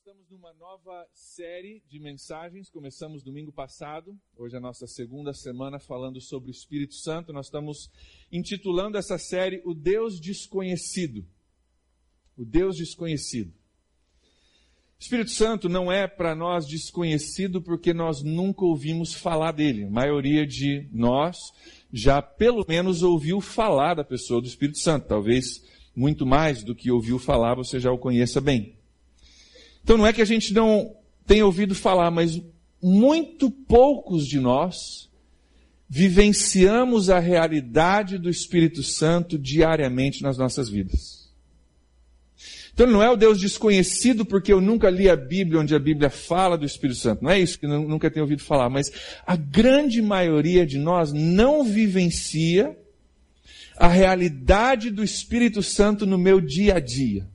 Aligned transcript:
estamos 0.00 0.30
numa 0.30 0.54
nova 0.54 1.06
série 1.12 1.82
de 1.86 2.00
mensagens. 2.00 2.70
Começamos 2.70 3.22
domingo 3.22 3.52
passado. 3.52 4.18
Hoje 4.34 4.54
é 4.54 4.58
a 4.58 4.60
nossa 4.60 4.86
segunda 4.86 5.34
semana 5.34 5.78
falando 5.78 6.18
sobre 6.22 6.48
o 6.48 6.50
Espírito 6.50 6.94
Santo. 6.94 7.34
Nós 7.34 7.46
estamos 7.46 7.90
intitulando 8.32 8.96
essa 8.96 9.18
série 9.18 9.60
O 9.62 9.74
Deus 9.74 10.18
Desconhecido. 10.18 11.26
O 12.34 12.46
Deus 12.46 12.78
Desconhecido. 12.78 13.52
Espírito 14.98 15.32
Santo 15.32 15.68
não 15.68 15.92
é 15.92 16.08
para 16.08 16.34
nós 16.34 16.66
desconhecido 16.66 17.60
porque 17.60 17.92
nós 17.92 18.22
nunca 18.22 18.64
ouvimos 18.64 19.12
falar 19.12 19.52
dele. 19.52 19.84
A 19.84 19.90
maioria 19.90 20.46
de 20.46 20.88
nós 20.90 21.36
já 21.92 22.22
pelo 22.22 22.64
menos 22.66 23.02
ouviu 23.02 23.38
falar 23.38 23.92
da 23.92 24.04
pessoa 24.04 24.40
do 24.40 24.48
Espírito 24.48 24.78
Santo. 24.78 25.08
Talvez 25.08 25.62
muito 25.94 26.24
mais 26.24 26.64
do 26.64 26.74
que 26.74 26.90
ouviu 26.90 27.18
falar 27.18 27.54
você 27.54 27.78
já 27.78 27.92
o 27.92 27.98
conheça 27.98 28.40
bem. 28.40 28.79
Então 29.82 29.96
não 29.96 30.06
é 30.06 30.12
que 30.12 30.22
a 30.22 30.26
gente 30.26 30.52
não 30.52 30.94
tenha 31.26 31.44
ouvido 31.44 31.74
falar, 31.74 32.10
mas 32.10 32.40
muito 32.82 33.50
poucos 33.50 34.26
de 34.26 34.40
nós 34.40 35.10
vivenciamos 35.88 37.10
a 37.10 37.18
realidade 37.18 38.16
do 38.16 38.30
Espírito 38.30 38.82
Santo 38.82 39.36
diariamente 39.36 40.22
nas 40.22 40.38
nossas 40.38 40.68
vidas. 40.68 41.20
Então 42.72 42.86
não 42.86 43.02
é 43.02 43.10
o 43.10 43.16
Deus 43.16 43.38
desconhecido 43.38 44.24
porque 44.24 44.52
eu 44.52 44.60
nunca 44.60 44.88
li 44.88 45.08
a 45.08 45.16
Bíblia 45.16 45.60
onde 45.60 45.74
a 45.74 45.78
Bíblia 45.78 46.08
fala 46.08 46.56
do 46.56 46.64
Espírito 46.64 46.98
Santo. 46.98 47.22
Não 47.22 47.30
é 47.30 47.38
isso 47.38 47.58
que 47.58 47.66
eu 47.66 47.88
nunca 47.88 48.10
tenho 48.10 48.24
ouvido 48.24 48.42
falar, 48.42 48.70
mas 48.70 48.90
a 49.26 49.36
grande 49.36 50.00
maioria 50.00 50.64
de 50.64 50.78
nós 50.78 51.12
não 51.12 51.64
vivencia 51.64 52.76
a 53.76 53.88
realidade 53.88 54.90
do 54.90 55.02
Espírito 55.02 55.62
Santo 55.62 56.06
no 56.06 56.16
meu 56.16 56.40
dia 56.40 56.76
a 56.76 56.80
dia. 56.80 57.28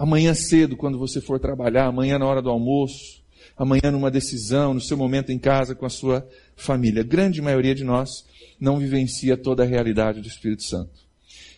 Amanhã 0.00 0.32
cedo, 0.32 0.78
quando 0.78 0.98
você 0.98 1.20
for 1.20 1.38
trabalhar, 1.38 1.84
amanhã 1.84 2.18
na 2.18 2.24
hora 2.24 2.40
do 2.40 2.48
almoço, 2.48 3.22
amanhã 3.54 3.90
numa 3.92 4.10
decisão, 4.10 4.72
no 4.72 4.80
seu 4.80 4.96
momento 4.96 5.30
em 5.30 5.38
casa 5.38 5.74
com 5.74 5.84
a 5.84 5.90
sua 5.90 6.26
família. 6.56 7.02
A 7.02 7.04
grande 7.04 7.42
maioria 7.42 7.74
de 7.74 7.84
nós 7.84 8.24
não 8.58 8.78
vivencia 8.78 9.36
toda 9.36 9.62
a 9.62 9.66
realidade 9.66 10.22
do 10.22 10.26
Espírito 10.26 10.62
Santo. 10.62 11.00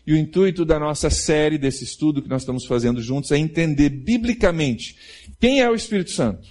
E 0.04 0.12
o 0.12 0.16
intuito 0.16 0.64
da 0.64 0.76
nossa 0.76 1.08
série, 1.08 1.56
desse 1.56 1.84
estudo 1.84 2.20
que 2.20 2.28
nós 2.28 2.42
estamos 2.42 2.64
fazendo 2.64 3.00
juntos, 3.00 3.30
é 3.30 3.38
entender 3.38 3.90
biblicamente 3.90 4.96
quem 5.38 5.60
é 5.60 5.70
o 5.70 5.74
Espírito 5.76 6.10
Santo. 6.10 6.48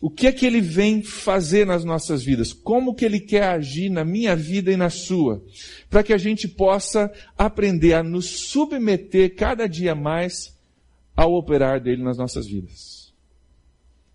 O 0.00 0.10
que 0.10 0.26
é 0.26 0.32
que 0.32 0.44
ele 0.44 0.60
vem 0.60 1.00
fazer 1.00 1.64
nas 1.64 1.84
nossas 1.84 2.24
vidas? 2.24 2.52
Como 2.52 2.92
que 2.92 3.04
ele 3.04 3.20
quer 3.20 3.44
agir 3.44 3.88
na 3.88 4.04
minha 4.04 4.34
vida 4.34 4.72
e 4.72 4.76
na 4.76 4.90
sua? 4.90 5.40
Para 5.88 6.02
que 6.02 6.12
a 6.12 6.18
gente 6.18 6.48
possa 6.48 7.08
aprender 7.38 7.94
a 7.94 8.02
nos 8.02 8.26
submeter 8.26 9.36
cada 9.36 9.68
dia 9.68 9.94
mais 9.94 10.51
ao 11.16 11.34
operar 11.34 11.80
dele 11.80 12.02
nas 12.02 12.18
nossas 12.18 12.46
vidas. 12.46 13.12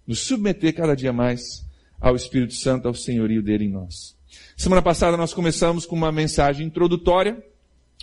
Nos 0.06 0.20
submeter 0.20 0.74
cada 0.74 0.96
dia 0.96 1.14
mais 1.14 1.66
ao 2.00 2.16
Espírito 2.16 2.54
Santo, 2.54 2.88
ao 2.88 2.94
senhorio 2.94 3.42
dele 3.42 3.66
em 3.66 3.72
nós. 3.72 4.16
Semana 4.56 4.82
passada 4.82 5.18
nós 5.18 5.34
começamos 5.34 5.86
com 5.86 5.96
uma 5.96 6.12
mensagem 6.12 6.66
introdutória, 6.66 7.44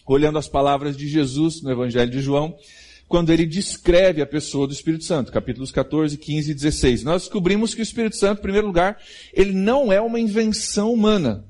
olhando 0.06 0.38
as 0.38 0.48
palavras 0.48 0.96
de 0.96 1.08
Jesus 1.08 1.62
no 1.62 1.70
Evangelho 1.70 2.10
de 2.10 2.20
João, 2.20 2.56
quando 3.08 3.32
ele 3.32 3.46
descreve 3.46 4.22
a 4.22 4.26
pessoa 4.26 4.66
do 4.66 4.72
Espírito 4.72 5.04
Santo, 5.04 5.32
capítulos 5.32 5.70
14, 5.70 6.16
15 6.16 6.50
e 6.50 6.54
16. 6.54 7.04
Nós 7.04 7.22
descobrimos 7.22 7.74
que 7.74 7.80
o 7.80 7.82
Espírito 7.82 8.16
Santo, 8.16 8.38
em 8.38 8.42
primeiro 8.42 8.66
lugar, 8.66 8.98
ele 9.32 9.52
não 9.52 9.92
é 9.92 10.00
uma 10.00 10.18
invenção 10.18 10.92
humana. 10.92 11.44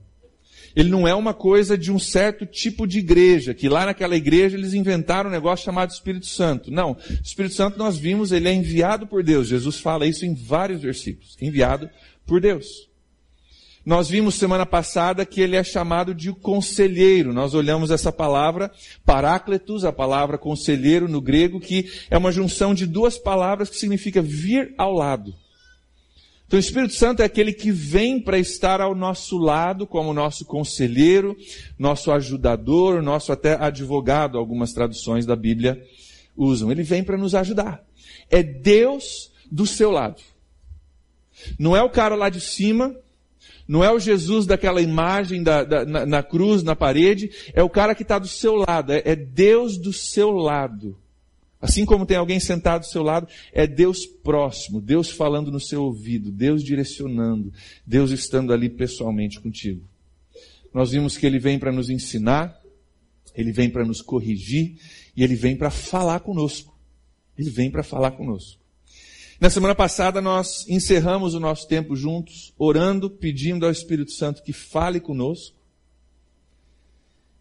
Ele 0.75 0.89
não 0.89 1.07
é 1.07 1.15
uma 1.15 1.33
coisa 1.33 1.79
de 1.79 1.93
um 1.93 1.99
certo 1.99 2.45
tipo 2.45 2.87
de 2.87 2.99
igreja, 2.99 3.55
que 3.55 3.69
lá 3.69 3.87
naquela 3.87 4.17
igreja 4.17 4.57
eles 4.57 4.75
inventaram 4.75 5.31
um 5.31 5.33
negócio 5.33 5.65
chamado 5.65 5.91
Espírito 5.91 6.27
Santo. 6.27 6.71
Não. 6.71 6.93
O 6.93 6.99
Espírito 7.23 7.55
Santo 7.55 7.79
nós 7.79 7.97
vimos, 7.97 8.33
ele 8.33 8.49
é 8.49 8.53
enviado 8.53 9.07
por 9.07 9.23
Deus. 9.23 9.47
Jesus 9.47 9.79
fala 9.79 10.07
isso 10.07 10.27
em 10.27 10.35
vários 10.35 10.83
versículos. 10.83 11.37
Enviado 11.41 11.89
por 12.27 12.41
Deus. 12.41 12.89
Nós 13.85 14.09
vimos 14.09 14.37
semana 14.37 14.65
passada 14.65 15.27
que 15.27 15.43
ele 15.43 15.57
é 15.57 15.63
chamado 15.63 16.15
de 16.15 16.33
conselheiro. 16.33 17.35
Nós 17.35 17.53
olhamos 17.53 17.91
essa 17.91 18.11
palavra, 18.11 18.73
parácletos, 19.05 19.85
a 19.85 19.93
palavra 19.93 20.39
conselheiro 20.39 21.07
no 21.07 21.21
grego, 21.21 21.61
que 21.61 21.91
é 22.11 22.17
uma 22.17 22.33
junção 22.33 22.75
de 22.75 22.87
duas 22.87 23.19
palavras 23.19 23.69
que 23.69 23.77
significa 23.77 24.23
vir 24.23 24.75
ao 24.79 24.93
lado. 24.95 25.35
Então 26.47 26.59
o 26.59 26.61
Espírito 26.61 26.95
Santo 26.95 27.23
é 27.23 27.25
aquele 27.25 27.53
que 27.53 27.71
vem 27.71 28.21
para 28.21 28.39
estar 28.39 28.81
ao 28.81 28.95
nosso 28.95 29.39
lado 29.39 29.87
como 29.87 30.13
nosso 30.13 30.45
conselheiro, 30.45 31.37
nosso 31.79 32.13
ajudador, 32.13 33.03
nosso 33.03 33.33
até 33.33 33.55
advogado, 33.55 34.39
algumas 34.39 34.73
traduções 34.73 35.25
da 35.25 35.35
Bíblia 35.35 35.83
usam. 36.37 36.71
Ele 36.71 36.83
vem 36.83 37.03
para 37.03 37.17
nos 37.17 37.35
ajudar. 37.35 37.83
É 38.31 38.43
Deus 38.43 39.33
do 39.51 39.67
seu 39.67 39.91
lado. 39.91 40.21
Não 41.59 41.77
é 41.77 41.83
o 41.83 41.91
cara 41.91 42.15
lá 42.15 42.29
de 42.29 42.41
cima, 42.41 42.95
não 43.67 43.83
é 43.83 43.91
o 43.91 43.99
Jesus 43.99 44.47
daquela 44.47 44.81
imagem 44.81 45.43
da, 45.43 45.65
da 45.65 45.85
na, 45.85 46.07
na, 46.07 46.23
cruz, 46.23 46.63
na 46.63 46.77
parede, 46.77 47.31
é 47.55 47.63
o 47.63 47.71
cara 47.71 47.95
que 47.95 48.03
está 48.03 48.19
do 48.19 48.29
seu 48.29 48.55
lado, 48.55 48.93
é, 48.93 49.03
é 49.05 49.17
Deus 49.17 49.79
do 49.79 49.93
seu 49.93 50.31
lado. 50.31 50.97
Assim 51.65 51.87
como 51.87 52.05
tem 52.05 52.19
alguém 52.19 52.39
sentado 52.39 52.83
do 52.83 52.87
seu 52.89 53.03
lado, 53.03 53.27
é 53.51 53.67
Deus 53.67 54.05
próximo, 54.05 54.83
Deus 54.83 55.09
falando 55.09 55.51
no 55.51 55.59
seu 55.59 55.83
ouvido, 55.83 56.31
Deus 56.31 56.63
direcionando, 56.63 57.51
Deus 57.87 58.11
estando 58.11 58.53
ali 58.53 58.69
pessoalmente 58.69 59.41
contigo. 59.41 59.81
Nós 60.75 60.91
vimos 60.91 61.17
que 61.17 61.25
Ele 61.25 61.39
vem 61.39 61.59
para 61.59 61.73
nos 61.73 61.89
ensinar, 61.89 62.55
Ele 63.35 63.51
vem 63.51 63.71
para 63.71 63.83
nos 63.83 64.03
corrigir 64.03 64.77
e 65.17 65.25
Ele 65.25 65.35
vem 65.35 65.57
para 65.57 65.71
falar 65.71 66.21
conosco. 66.21 66.79
Ele 67.39 67.49
vem 67.49 67.71
para 67.71 67.83
falar 67.83 68.11
conosco. 68.11 68.61
Na 69.41 69.49
semana 69.49 69.75
passada 69.75 70.21
nós 70.21 70.69
encerramos 70.69 71.33
o 71.33 71.41
nosso 71.41 71.67
tempo 71.67 71.97
juntos, 71.97 72.53
orando, 72.59 73.09
pedindo 73.09 73.65
ao 73.65 73.73
Espírito 73.73 74.13
Santo 74.13 74.43
que 74.43 74.53
fale 74.53 75.01
conosco. 75.01 75.57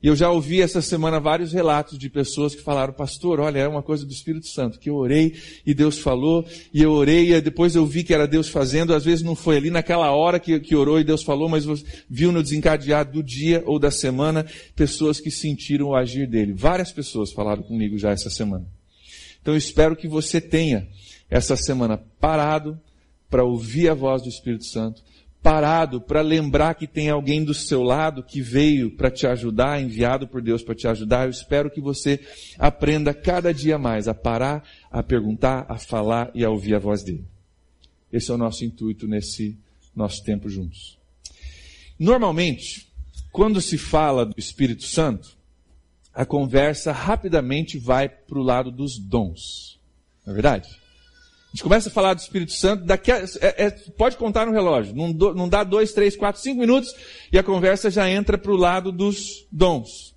E 0.04 0.08
eu 0.08 0.18
já 0.18 0.30
ouvi 0.30 0.62
essa 0.62 0.82
semana 0.82 1.18
vários 1.18 1.54
relatos 1.54 1.98
de 1.98 2.10
pessoas 2.10 2.54
que 2.54 2.62
falaram, 2.62 2.92
pastor, 2.92 3.40
olha, 3.40 3.60
é 3.60 3.68
uma 3.70 3.82
coisa 3.82 4.06
do 4.06 4.12
Espírito 4.12 4.48
Santo, 4.48 4.78
que 4.78 4.90
eu 4.90 4.96
orei 4.96 5.34
e 5.66 5.74
Deus 5.74 5.98
falou, 5.98 6.46
e 6.74 6.82
eu 6.82 6.92
orei 6.92 7.34
e 7.34 7.40
depois 7.40 7.74
eu 7.74 7.86
vi 7.86 8.04
que 8.04 8.14
era 8.14 8.28
Deus 8.28 8.50
fazendo, 8.50 8.94
às 8.94 9.06
vezes 9.06 9.24
não 9.24 9.34
foi 9.34 9.56
ali 9.56 9.70
naquela 9.70 10.12
hora 10.12 10.42
que, 10.42 10.60
que 10.60 10.76
orou 10.76 11.00
e 11.00 11.06
Deus 11.06 11.24
falou, 11.24 11.48
mas 11.48 11.66
viu 12.10 12.34
no 12.34 12.44
desencadear 12.44 13.10
do 13.10 13.24
dia 13.24 13.64
ou 13.66 13.80
da 13.80 13.90
semana 13.90 14.46
pessoas 14.76 15.22
que 15.22 15.32
sentiram 15.32 15.88
o 15.88 15.96
agir 15.96 16.28
dele. 16.28 16.52
Várias 16.52 16.92
pessoas 16.92 17.32
falaram 17.32 17.64
comigo 17.64 17.98
já 17.98 18.12
essa 18.12 18.30
semana. 18.30 18.66
Então 19.42 19.54
eu 19.54 19.58
espero 19.58 19.96
que 19.96 20.08
você 20.10 20.42
tenha 20.42 20.86
essa 21.30 21.56
semana 21.56 21.98
parado 22.20 22.78
para 23.30 23.46
ouvir 23.46 23.88
a 23.88 23.94
voz 23.94 24.22
do 24.22 24.28
Espírito 24.28 24.66
Santo, 24.66 25.02
parado 25.44 26.00
para 26.00 26.22
lembrar 26.22 26.74
que 26.76 26.88
tem 26.88 27.10
alguém 27.10 27.44
do 27.44 27.54
seu 27.54 27.84
lado 27.84 28.24
que 28.24 28.42
veio 28.42 28.90
para 28.90 29.12
te 29.12 29.28
ajudar, 29.28 29.82
enviado 29.82 30.26
por 30.26 30.42
Deus 30.42 30.64
para 30.64 30.74
te 30.74 30.88
ajudar. 30.88 31.26
Eu 31.26 31.30
espero 31.30 31.70
que 31.70 31.82
você 31.82 32.18
aprenda 32.58 33.14
cada 33.14 33.54
dia 33.54 33.78
mais 33.78 34.08
a 34.08 34.14
parar, 34.14 34.64
a 34.90 35.04
perguntar, 35.04 35.66
a 35.68 35.78
falar 35.78 36.32
e 36.34 36.46
a 36.46 36.50
ouvir 36.50 36.76
a 36.76 36.80
voz 36.80 37.04
dele. 37.04 37.26
Esse 38.12 38.32
é 38.32 38.34
o 38.34 38.38
nosso 38.38 38.64
intuito 38.64 39.06
nesse 39.06 39.58
nosso 39.94 40.24
tempo 40.24 40.50
juntos. 40.50 40.98
Normalmente, 42.00 42.88
quando 43.30 43.60
se 43.60 43.78
fala 43.78 44.26
do 44.26 44.36
Espírito 44.38 44.84
Santo, 44.84 45.36
a 46.14 46.26
conversa 46.26 46.94
rapidamente 46.94 47.78
vai 47.78 48.08
para 48.08 48.40
o 48.40 48.44
lado 48.44 48.72
dos 48.72 48.98
dons. 48.98 49.78
Não 50.26 50.32
é 50.32 50.36
verdade? 50.36 50.83
Gente 51.54 51.64
começa 51.64 51.88
a 51.88 51.92
falar 51.92 52.16
do 52.16 52.20
Espírito 52.20 52.52
Santo, 52.52 52.84
daqui 52.84 53.12
a, 53.12 53.20
é, 53.40 53.66
é, 53.66 53.70
pode 53.70 54.18
contar 54.18 54.48
no 54.48 54.52
relógio, 54.52 54.96
não, 54.96 55.14
do, 55.14 55.36
não 55.36 55.48
dá 55.48 55.64
dois, 55.64 55.94
três, 55.94 56.16
quatro, 56.16 56.42
cinco 56.42 56.60
minutos 56.60 56.96
e 57.32 57.38
a 57.38 57.44
conversa 57.44 57.92
já 57.92 58.10
entra 58.10 58.40
para 58.40 58.52
o 58.52 58.56
lado 58.56 58.92
dos 58.92 59.46
dons. 59.52 60.16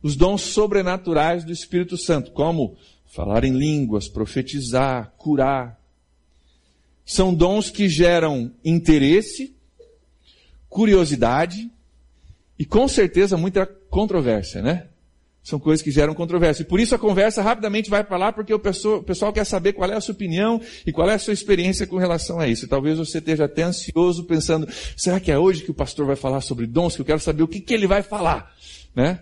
Os 0.00 0.14
dons 0.14 0.42
sobrenaturais 0.42 1.42
do 1.42 1.50
Espírito 1.50 1.96
Santo, 1.96 2.30
como 2.30 2.76
falar 3.04 3.42
em 3.42 3.52
línguas, 3.52 4.06
profetizar, 4.06 5.12
curar. 5.18 5.76
São 7.04 7.34
dons 7.34 7.68
que 7.68 7.88
geram 7.88 8.52
interesse, 8.64 9.56
curiosidade 10.68 11.68
e 12.56 12.64
com 12.64 12.86
certeza 12.86 13.36
muita 13.36 13.66
controvérsia, 13.66 14.62
né? 14.62 14.89
São 15.50 15.58
coisas 15.58 15.82
que 15.82 15.90
geram 15.90 16.14
controvérsia. 16.14 16.62
E 16.62 16.64
por 16.64 16.78
isso 16.78 16.94
a 16.94 16.98
conversa 16.98 17.42
rapidamente 17.42 17.90
vai 17.90 18.04
para 18.04 18.16
lá, 18.16 18.32
porque 18.32 18.54
o 18.54 18.58
pessoal, 18.60 18.98
o 18.98 19.02
pessoal, 19.02 19.32
quer 19.32 19.44
saber 19.44 19.72
qual 19.72 19.90
é 19.90 19.96
a 19.96 20.00
sua 20.00 20.14
opinião 20.14 20.60
e 20.86 20.92
qual 20.92 21.10
é 21.10 21.14
a 21.14 21.18
sua 21.18 21.32
experiência 21.32 21.88
com 21.88 21.96
relação 21.96 22.38
a 22.38 22.46
isso. 22.46 22.66
E 22.66 22.68
talvez 22.68 22.98
você 22.98 23.18
esteja 23.18 23.46
até 23.46 23.64
ansioso 23.64 24.22
pensando, 24.22 24.68
será 24.96 25.18
que 25.18 25.32
é 25.32 25.36
hoje 25.36 25.64
que 25.64 25.70
o 25.72 25.74
pastor 25.74 26.06
vai 26.06 26.14
falar 26.14 26.40
sobre 26.40 26.68
dons? 26.68 26.94
Que 26.94 27.00
eu 27.00 27.04
quero 27.04 27.18
saber 27.18 27.42
o 27.42 27.48
que, 27.48 27.58
que 27.58 27.74
ele 27.74 27.88
vai 27.88 28.00
falar. 28.00 28.54
Né? 28.94 29.18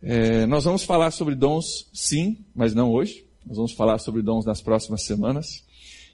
É, 0.00 0.46
nós 0.46 0.62
vamos 0.62 0.84
falar 0.84 1.10
sobre 1.10 1.34
dons, 1.34 1.88
sim, 1.92 2.38
mas 2.54 2.72
não 2.72 2.92
hoje. 2.92 3.24
Nós 3.44 3.56
vamos 3.56 3.72
falar 3.72 3.98
sobre 3.98 4.22
dons 4.22 4.44
nas 4.44 4.60
próximas 4.60 5.02
semanas. 5.02 5.64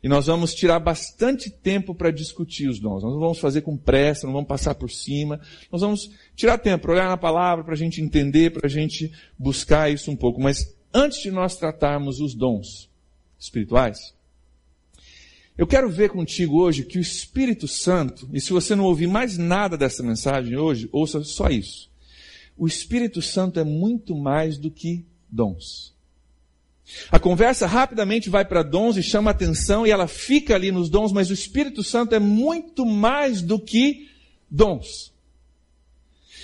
E 0.03 0.09
nós 0.09 0.27
vamos 0.27 0.55
tirar 0.55 0.79
bastante 0.79 1.51
tempo 1.51 1.95
para 1.95 2.11
discutir 2.11 2.69
os 2.69 2.79
dons. 2.79 3.03
Nós 3.03 3.13
não 3.13 3.21
vamos 3.21 3.39
fazer 3.39 3.63
com 3.63 3.77
pressa, 3.77 4.27
não 4.27 4.35
vamos 4.35 4.49
passar 4.49 4.75
por 4.75 4.91
cima. 4.91 5.41
Nós 5.73 5.81
vamos 5.81 6.11
tirar 6.37 6.59
tempo 6.59 6.83
para 6.83 6.93
olhar 6.93 7.09
na 7.09 7.17
palavra, 7.17 7.65
para 7.65 7.75
a 7.75 7.77
gente 7.77 8.01
entender, 8.01 8.53
para 8.53 8.67
a 8.67 8.71
gente 8.71 9.13
buscar 9.39 9.91
isso 9.91 10.11
um 10.11 10.17
pouco. 10.17 10.41
Mas 10.41 10.77
antes 10.95 11.21
de 11.21 11.31
nós 11.31 11.57
tratarmos 11.57 12.21
os 12.21 12.35
dons, 12.35 12.89
espirituais. 13.39 14.15
Eu 15.57 15.67
quero 15.67 15.91
ver 15.91 16.11
contigo 16.11 16.61
hoje 16.61 16.85
que 16.85 16.99
o 16.99 17.01
Espírito 17.01 17.67
Santo, 17.67 18.29
e 18.33 18.41
se 18.41 18.53
você 18.53 18.77
não 18.77 18.85
ouvir 18.85 19.09
mais 19.09 19.37
nada 19.37 19.77
dessa 19.77 20.05
mensagem 20.05 20.57
hoje, 20.57 20.89
ouça 20.93 21.25
só 21.25 21.49
isso. 21.49 21.91
O 22.57 22.67
Espírito 22.67 23.21
Santo 23.21 23.59
é 23.59 23.65
muito 23.65 24.17
mais 24.17 24.57
do 24.57 24.71
que 24.71 25.05
dons. 25.29 25.98
A 27.11 27.19
conversa 27.19 27.67
rapidamente 27.67 28.31
vai 28.31 28.45
para 28.45 28.63
dons 28.63 28.97
e 28.97 29.03
chama 29.03 29.31
atenção 29.31 29.87
e 29.87 29.91
ela 29.91 30.09
fica 30.09 30.55
ali 30.55 30.73
nos 30.73 30.89
dons, 30.89 31.13
mas 31.13 31.31
o 31.31 31.35
Espírito 31.35 31.83
Santo 31.83 32.15
é 32.15 32.19
muito 32.19 32.87
mais 32.87 33.43
do 33.43 33.59
que 33.59 34.09
dons. 34.51 35.13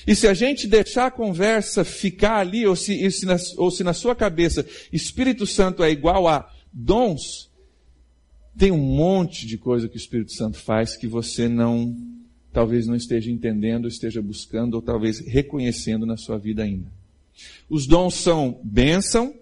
E 0.06 0.14
se 0.14 0.29
a 0.29 0.35
gente 0.35 0.67
deixar 0.67 1.06
a 1.06 1.11
conversa 1.11 1.82
ficar 1.82 2.37
ali, 2.37 2.67
ou 2.67 2.76
se, 2.76 3.11
se 3.11 3.25
na, 3.25 3.37
ou 3.56 3.70
se 3.70 3.82
na 3.82 3.94
sua 3.94 4.14
cabeça 4.14 4.67
Espírito 4.93 5.46
Santo 5.46 5.82
é 5.82 5.91
igual 5.91 6.29
a 6.29 6.50
dons, 6.70 7.50
tem 8.56 8.70
um 8.70 8.79
monte 8.79 9.47
de 9.47 9.56
coisa 9.56 9.88
que 9.88 9.97
o 9.97 9.99
Espírito 9.99 10.32
Santo 10.32 10.58
faz 10.58 10.97
que 10.97 11.06
você 11.06 11.49
não, 11.49 11.97
talvez 12.52 12.87
não 12.87 12.94
esteja 12.94 13.31
entendendo, 13.31 13.88
esteja 13.88 14.20
buscando, 14.20 14.75
ou 14.75 14.82
talvez 14.82 15.20
reconhecendo 15.20 16.05
na 16.05 16.17
sua 16.17 16.38
vida 16.38 16.62
ainda. 16.62 16.93
Os 17.69 17.87
dons 17.87 18.14
são 18.14 18.61
bênção, 18.62 19.35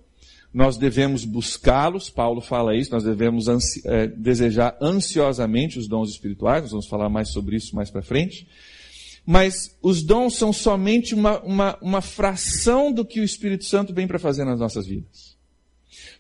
nós 0.53 0.77
devemos 0.77 1.25
buscá-los, 1.25 2.11
Paulo 2.11 2.41
fala 2.41 2.77
isso, 2.77 2.93
nós 2.93 3.05
devemos 3.05 3.49
ansi 3.49 3.81
é, 3.87 4.07
desejar 4.07 4.77
ansiosamente 4.81 5.79
os 5.79 5.89
dons 5.89 6.11
espirituais, 6.11 6.63
nós 6.63 6.71
vamos 6.73 6.87
falar 6.87 7.09
mais 7.09 7.31
sobre 7.31 7.57
isso 7.57 7.75
mais 7.75 7.91
para 7.91 8.03
frente. 8.03 8.47
Mas 9.25 9.77
os 9.81 10.03
dons 10.03 10.35
são 10.35 10.53
somente 10.53 11.15
uma, 11.15 11.41
uma, 11.41 11.79
uma 11.81 12.01
fração 12.01 12.93
do 12.93 13.05
que 13.05 13.21
o 13.21 13.25
Espírito 13.25 13.65
Santo 13.65 13.95
vem 13.95 14.07
para 14.07 14.19
fazer 14.19 14.45
nas 14.45 14.59
nossas 14.59 14.87
vidas. 14.87 15.37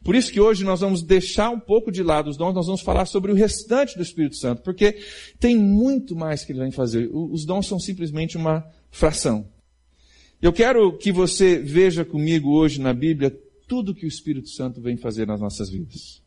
Por 0.04 0.14
isso 0.14 0.32
que 0.32 0.40
hoje 0.40 0.64
nós 0.64 0.80
vamos 0.80 1.02
deixar 1.02 1.50
um 1.50 1.60
pouco 1.60 1.90
de 1.90 2.02
lado 2.02 2.30
os 2.30 2.36
dons, 2.36 2.54
nós 2.54 2.66
vamos 2.66 2.80
falar 2.80 3.06
sobre 3.06 3.30
o 3.30 3.34
restante 3.34 3.96
do 3.96 4.02
Espírito 4.02 4.36
Santo, 4.36 4.62
porque 4.62 4.98
tem 5.38 5.56
muito 5.56 6.16
mais 6.16 6.44
que 6.44 6.52
ele 6.52 6.60
vem 6.60 6.70
fazer. 6.70 7.08
Os 7.12 7.44
dons 7.44 7.66
são 7.66 7.78
simplesmente 7.78 8.36
uma 8.36 8.64
fração. 8.90 9.46
Eu 10.40 10.52
quero 10.52 10.96
que 10.96 11.12
você 11.12 11.58
veja 11.58 12.04
comigo 12.04 12.50
hoje 12.50 12.80
na 12.80 12.92
Bíblia 12.92 13.36
tudo 13.66 13.94
que 13.94 14.04
o 14.04 14.08
Espírito 14.08 14.48
Santo 14.48 14.80
vem 14.80 14.96
fazer 14.96 15.26
nas 15.26 15.40
nossas 15.40 15.70
vidas. 15.70 16.22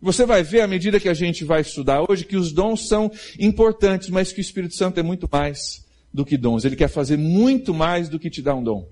Você 0.00 0.26
vai 0.26 0.42
ver 0.42 0.60
à 0.60 0.66
medida 0.66 1.00
que 1.00 1.08
a 1.08 1.14
gente 1.14 1.44
vai 1.44 1.62
estudar 1.62 2.04
hoje 2.08 2.24
que 2.24 2.36
os 2.36 2.52
dons 2.52 2.88
são 2.88 3.10
importantes, 3.38 4.10
mas 4.10 4.32
que 4.32 4.40
o 4.40 4.42
Espírito 4.42 4.74
Santo 4.74 5.00
é 5.00 5.02
muito 5.02 5.28
mais 5.30 5.84
do 6.12 6.24
que 6.24 6.36
dons. 6.36 6.64
Ele 6.64 6.76
quer 6.76 6.88
fazer 6.88 7.16
muito 7.16 7.72
mais 7.72 8.08
do 8.08 8.18
que 8.18 8.28
te 8.28 8.42
dar 8.42 8.54
um 8.54 8.62
dom. 8.62 8.88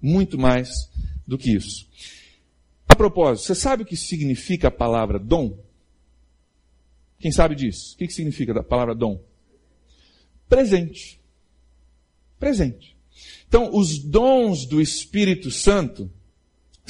Muito 0.00 0.38
mais 0.38 0.88
do 1.26 1.36
que 1.36 1.50
isso. 1.50 1.86
A 2.88 2.94
propósito, 2.94 3.46
você 3.46 3.54
sabe 3.54 3.82
o 3.82 3.86
que 3.86 3.96
significa 3.96 4.68
a 4.68 4.70
palavra 4.70 5.18
dom? 5.18 5.58
Quem 7.18 7.30
sabe 7.30 7.54
disso? 7.54 7.94
O 7.94 7.98
que 7.98 8.08
significa 8.08 8.58
a 8.58 8.62
palavra 8.62 8.94
dom? 8.94 9.22
Presente. 10.48 11.20
Presente. 12.38 12.96
Então, 13.46 13.70
os 13.74 13.98
dons 13.98 14.64
do 14.64 14.80
Espírito 14.80 15.50
Santo 15.50 16.10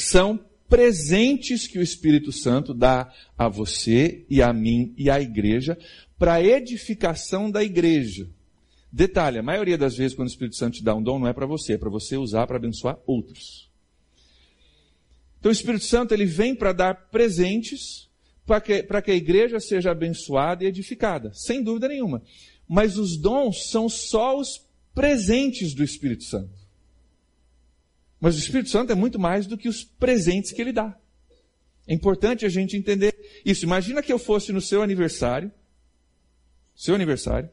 são 0.00 0.40
presentes 0.68 1.66
que 1.66 1.78
o 1.78 1.82
Espírito 1.82 2.30
Santo 2.30 2.72
dá 2.72 3.12
a 3.36 3.48
você 3.48 4.24
e 4.30 4.40
a 4.40 4.52
mim 4.52 4.94
e 4.96 5.10
à 5.10 5.20
igreja 5.20 5.76
para 6.18 6.42
edificação 6.42 7.50
da 7.50 7.62
igreja. 7.62 8.28
Detalhe, 8.92 9.38
a 9.38 9.42
maioria 9.42 9.76
das 9.76 9.96
vezes 9.96 10.16
quando 10.16 10.28
o 10.28 10.30
Espírito 10.30 10.56
Santo 10.56 10.74
te 10.74 10.84
dá 10.84 10.94
um 10.94 11.02
dom 11.02 11.18
não 11.18 11.26
é 11.26 11.32
para 11.32 11.46
você, 11.46 11.74
é 11.74 11.78
para 11.78 11.90
você 11.90 12.16
usar 12.16 12.46
para 12.46 12.56
abençoar 12.56 12.98
outros. 13.06 13.68
Então 15.38 15.50
o 15.50 15.52
Espírito 15.52 15.84
Santo 15.84 16.12
ele 16.12 16.26
vem 16.26 16.54
para 16.54 16.72
dar 16.72 16.94
presentes 17.10 18.08
para 18.46 18.60
que, 18.60 18.82
para 18.82 19.00
que 19.00 19.10
a 19.10 19.14
igreja 19.14 19.58
seja 19.60 19.92
abençoada 19.92 20.64
e 20.64 20.66
edificada, 20.66 21.32
sem 21.32 21.62
dúvida 21.62 21.88
nenhuma. 21.88 22.22
Mas 22.68 22.98
os 22.98 23.16
dons 23.16 23.70
são 23.70 23.88
só 23.88 24.38
os 24.38 24.60
presentes 24.94 25.72
do 25.72 25.82
Espírito 25.82 26.24
Santo. 26.24 26.59
Mas 28.20 28.36
o 28.36 28.38
Espírito 28.38 28.68
Santo 28.68 28.92
é 28.92 28.94
muito 28.94 29.18
mais 29.18 29.46
do 29.46 29.56
que 29.56 29.68
os 29.68 29.82
presentes 29.82 30.52
que 30.52 30.60
ele 30.60 30.72
dá. 30.72 30.96
É 31.86 31.94
importante 31.94 32.44
a 32.44 32.48
gente 32.48 32.76
entender 32.76 33.14
isso. 33.44 33.64
Imagina 33.64 34.02
que 34.02 34.12
eu 34.12 34.18
fosse 34.18 34.52
no 34.52 34.60
seu 34.60 34.82
aniversário, 34.82 35.50
seu 36.76 36.94
aniversário, 36.94 37.48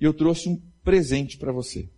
e 0.00 0.04
eu 0.04 0.14
trouxe 0.14 0.48
um 0.48 0.62
presente 0.84 1.36
para 1.36 1.52
você. 1.52 1.88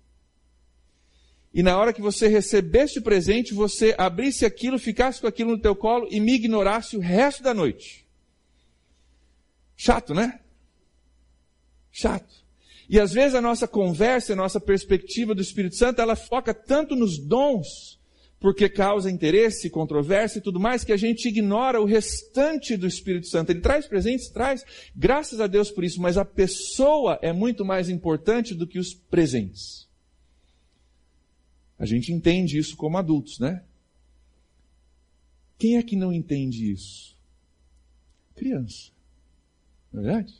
E 1.52 1.62
na 1.62 1.78
hora 1.78 1.92
que 1.92 2.02
você 2.02 2.26
recebesse 2.26 2.98
o 2.98 3.02
presente, 3.02 3.54
você 3.54 3.94
abrisse 3.96 4.44
aquilo, 4.44 4.76
ficasse 4.76 5.20
com 5.20 5.28
aquilo 5.28 5.52
no 5.52 5.60
teu 5.60 5.76
colo 5.76 6.08
e 6.10 6.18
me 6.18 6.34
ignorasse 6.34 6.96
o 6.96 7.00
resto 7.00 7.44
da 7.44 7.54
noite. 7.54 8.04
Chato, 9.76 10.14
né? 10.14 10.40
Chato. 11.92 12.44
E 12.88 12.98
às 12.98 13.12
vezes 13.12 13.36
a 13.36 13.40
nossa 13.40 13.68
conversa, 13.68 14.32
a 14.32 14.36
nossa 14.36 14.58
perspectiva 14.58 15.34
do 15.34 15.40
Espírito 15.40 15.76
Santo, 15.76 16.00
ela 16.02 16.16
foca 16.16 16.52
tanto 16.52 16.96
nos 16.96 17.18
dons, 17.18 18.00
porque 18.44 18.68
causa 18.68 19.10
interesse, 19.10 19.70
controvérsia 19.70 20.38
e 20.38 20.42
tudo 20.42 20.60
mais, 20.60 20.84
que 20.84 20.92
a 20.92 20.98
gente 20.98 21.26
ignora 21.26 21.80
o 21.80 21.86
restante 21.86 22.76
do 22.76 22.86
Espírito 22.86 23.26
Santo. 23.26 23.48
Ele 23.48 23.62
traz 23.62 23.86
presentes, 23.86 24.28
traz, 24.28 24.62
graças 24.94 25.40
a 25.40 25.46
Deus 25.46 25.70
por 25.70 25.82
isso, 25.82 25.98
mas 25.98 26.18
a 26.18 26.26
pessoa 26.26 27.18
é 27.22 27.32
muito 27.32 27.64
mais 27.64 27.88
importante 27.88 28.54
do 28.54 28.66
que 28.66 28.78
os 28.78 28.92
presentes. 28.92 29.88
A 31.78 31.86
gente 31.86 32.12
entende 32.12 32.58
isso 32.58 32.76
como 32.76 32.98
adultos, 32.98 33.38
né? 33.38 33.62
Quem 35.56 35.78
é 35.78 35.82
que 35.82 35.96
não 35.96 36.12
entende 36.12 36.70
isso? 36.70 37.16
Criança. 38.36 38.90
Não 39.90 40.02
é 40.02 40.04
verdade? 40.04 40.34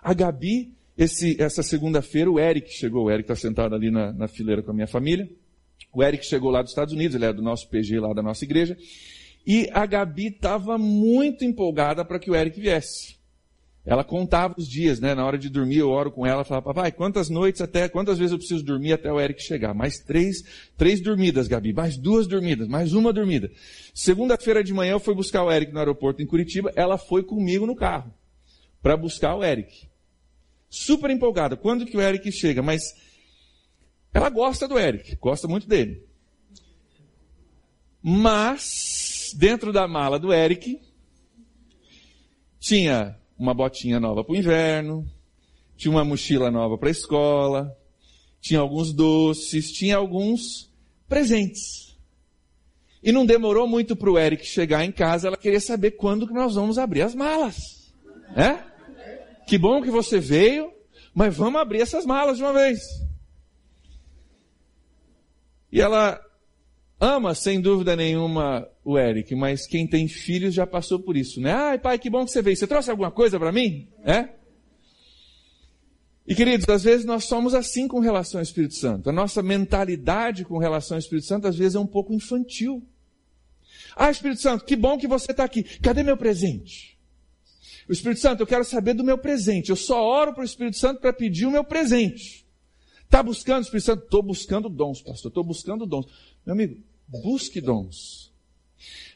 A 0.00 0.14
Gabi, 0.14 0.72
esse, 0.96 1.36
essa 1.38 1.62
segunda-feira, 1.62 2.30
o 2.30 2.40
Eric 2.40 2.72
chegou. 2.72 3.04
O 3.04 3.10
Eric 3.10 3.30
está 3.30 3.36
sentado 3.36 3.74
ali 3.74 3.90
na, 3.90 4.14
na 4.14 4.28
fileira 4.28 4.62
com 4.62 4.70
a 4.70 4.74
minha 4.74 4.86
família. 4.86 5.28
O 5.92 6.02
Eric 6.02 6.24
chegou 6.24 6.50
lá 6.50 6.62
dos 6.62 6.70
Estados 6.70 6.94
Unidos, 6.94 7.14
ele 7.14 7.24
é 7.24 7.32
do 7.32 7.42
nosso 7.42 7.68
PG 7.68 7.98
lá 8.00 8.12
da 8.12 8.22
nossa 8.22 8.44
igreja. 8.44 8.76
E 9.46 9.68
a 9.72 9.86
Gabi 9.86 10.28
estava 10.28 10.78
muito 10.78 11.44
empolgada 11.44 12.04
para 12.04 12.18
que 12.18 12.30
o 12.30 12.36
Eric 12.36 12.60
viesse. 12.60 13.18
Ela 13.84 14.04
contava 14.04 14.54
os 14.58 14.68
dias, 14.68 15.00
né? 15.00 15.14
Na 15.14 15.24
hora 15.24 15.38
de 15.38 15.48
dormir, 15.48 15.78
eu 15.78 15.88
oro 15.88 16.12
com 16.12 16.26
ela, 16.26 16.44
falava, 16.44 16.66
papai, 16.66 16.92
quantas 16.92 17.30
noites 17.30 17.62
até, 17.62 17.88
quantas 17.88 18.18
vezes 18.18 18.32
eu 18.32 18.38
preciso 18.38 18.62
dormir 18.62 18.92
até 18.92 19.10
o 19.10 19.18
Eric 19.18 19.42
chegar? 19.42 19.72
Mais 19.72 19.98
três, 19.98 20.44
três 20.76 21.00
dormidas, 21.00 21.48
Gabi, 21.48 21.72
mais 21.72 21.96
duas 21.96 22.26
dormidas, 22.26 22.68
mais 22.68 22.92
uma 22.92 23.12
dormida. 23.12 23.50
Segunda-feira 23.94 24.62
de 24.62 24.74
manhã 24.74 24.92
eu 24.92 25.00
fui 25.00 25.14
buscar 25.14 25.42
o 25.42 25.50
Eric 25.50 25.72
no 25.72 25.78
aeroporto 25.78 26.22
em 26.22 26.26
Curitiba, 26.26 26.70
ela 26.76 26.98
foi 26.98 27.22
comigo 27.22 27.66
no 27.66 27.74
carro 27.74 28.12
para 28.82 28.96
buscar 28.96 29.34
o 29.34 29.42
Eric. 29.42 29.88
Super 30.68 31.10
empolgada. 31.10 31.56
Quando 31.56 31.86
que 31.86 31.96
o 31.96 32.00
Eric 32.00 32.30
chega? 32.30 32.62
Mas 32.62 32.94
ela 34.12 34.28
gosta 34.28 34.66
do 34.66 34.78
Eric, 34.78 35.16
gosta 35.16 35.46
muito 35.46 35.68
dele. 35.68 36.04
Mas, 38.02 39.34
dentro 39.36 39.72
da 39.72 39.86
mala 39.86 40.18
do 40.18 40.32
Eric, 40.32 40.80
tinha 42.58 43.16
uma 43.38 43.54
botinha 43.54 44.00
nova 44.00 44.24
para 44.24 44.32
o 44.32 44.36
inverno, 44.36 45.06
tinha 45.76 45.90
uma 45.90 46.04
mochila 46.04 46.50
nova 46.50 46.76
para 46.76 46.88
a 46.88 46.92
escola, 46.92 47.76
tinha 48.40 48.60
alguns 48.60 48.92
doces, 48.92 49.70
tinha 49.72 49.96
alguns 49.96 50.70
presentes. 51.08 51.98
E 53.02 53.12
não 53.12 53.24
demorou 53.24 53.66
muito 53.66 53.96
para 53.96 54.10
o 54.10 54.18
Eric 54.18 54.44
chegar 54.46 54.84
em 54.84 54.92
casa, 54.92 55.28
ela 55.28 55.36
queria 55.36 55.60
saber 55.60 55.92
quando 55.92 56.26
que 56.26 56.34
nós 56.34 56.54
vamos 56.54 56.78
abrir 56.78 57.02
as 57.02 57.14
malas. 57.14 57.94
É? 58.36 58.58
Que 59.46 59.56
bom 59.56 59.80
que 59.82 59.90
você 59.90 60.18
veio, 60.18 60.72
mas 61.14 61.34
vamos 61.34 61.60
abrir 61.60 61.80
essas 61.80 62.04
malas 62.04 62.36
de 62.36 62.42
uma 62.42 62.52
vez. 62.52 62.80
E 65.72 65.80
ela 65.80 66.20
ama, 67.00 67.34
sem 67.34 67.60
dúvida 67.60 67.96
nenhuma, 67.96 68.68
o 68.84 68.98
Eric, 68.98 69.34
mas 69.34 69.66
quem 69.66 69.86
tem 69.86 70.06
filhos 70.06 70.54
já 70.54 70.66
passou 70.66 71.00
por 71.00 71.16
isso, 71.16 71.40
né? 71.40 71.52
Ai, 71.52 71.78
pai, 71.78 71.98
que 71.98 72.10
bom 72.10 72.24
que 72.24 72.30
você 72.30 72.42
veio. 72.42 72.56
Você 72.56 72.66
trouxe 72.66 72.90
alguma 72.90 73.10
coisa 73.10 73.38
para 73.38 73.52
mim? 73.52 73.88
É? 74.04 74.28
E 76.26 76.34
queridos, 76.34 76.68
às 76.68 76.84
vezes 76.84 77.04
nós 77.04 77.24
somos 77.24 77.54
assim 77.54 77.88
com 77.88 77.98
relação 77.98 78.38
ao 78.38 78.42
Espírito 78.42 78.74
Santo. 78.74 79.10
A 79.10 79.12
nossa 79.12 79.42
mentalidade 79.42 80.44
com 80.44 80.58
relação 80.58 80.96
ao 80.96 81.00
Espírito 81.00 81.26
Santo 81.26 81.48
às 81.48 81.56
vezes 81.56 81.74
é 81.74 81.80
um 81.80 81.86
pouco 81.86 82.12
infantil. 82.12 82.86
Ah, 83.96 84.10
Espírito 84.10 84.40
Santo, 84.40 84.64
que 84.64 84.76
bom 84.76 84.96
que 84.96 85.08
você 85.08 85.32
está 85.32 85.44
aqui. 85.44 85.64
Cadê 85.80 86.02
meu 86.02 86.16
presente? 86.16 86.98
O 87.88 87.92
Espírito 87.92 88.20
Santo, 88.20 88.40
eu 88.40 88.46
quero 88.46 88.64
saber 88.64 88.94
do 88.94 89.02
meu 89.02 89.18
presente. 89.18 89.70
Eu 89.70 89.76
só 89.76 90.00
oro 90.00 90.32
para 90.32 90.42
o 90.42 90.44
Espírito 90.44 90.76
Santo 90.76 91.00
para 91.00 91.12
pedir 91.12 91.46
o 91.46 91.50
meu 91.50 91.64
presente. 91.64 92.39
Está 93.10 93.24
buscando, 93.24 93.64
Espírito 93.64 93.86
Santo? 93.86 94.04
Estou 94.04 94.22
buscando 94.22 94.68
dons, 94.68 95.02
pastor. 95.02 95.30
Estou 95.30 95.42
buscando 95.42 95.84
dons. 95.84 96.06
Meu 96.46 96.52
amigo, 96.52 96.80
busque 97.08 97.60
dons. 97.60 98.32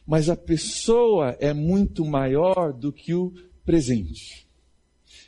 Mas 0.05 0.29
a 0.29 0.35
pessoa 0.35 1.37
é 1.39 1.53
muito 1.53 2.03
maior 2.03 2.73
do 2.73 2.91
que 2.91 3.13
o 3.13 3.33
presente. 3.63 4.45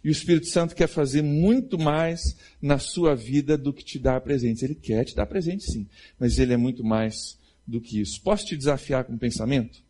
E 0.03 0.09
o 0.09 0.11
Espírito 0.11 0.47
Santo 0.47 0.75
quer 0.75 0.87
fazer 0.87 1.21
muito 1.21 1.79
mais 1.79 2.35
na 2.61 2.77
sua 2.77 3.15
vida 3.15 3.57
do 3.57 3.71
que 3.71 3.85
te 3.85 3.97
dar 3.97 4.19
presentes. 4.19 4.61
Ele 4.61 4.75
quer 4.75 5.05
te 5.05 5.15
dar 5.15 5.27
presente, 5.27 5.63
sim. 5.63 5.87
Mas 6.19 6.37
ele 6.37 6.51
é 6.51 6.57
muito 6.57 6.83
mais 6.83 7.39
do 7.65 7.79
que 7.79 8.01
isso. 8.01 8.21
Posso 8.21 8.47
te 8.47 8.57
desafiar 8.57 9.05
com 9.05 9.13
um 9.13 9.17
pensamento? 9.17 9.81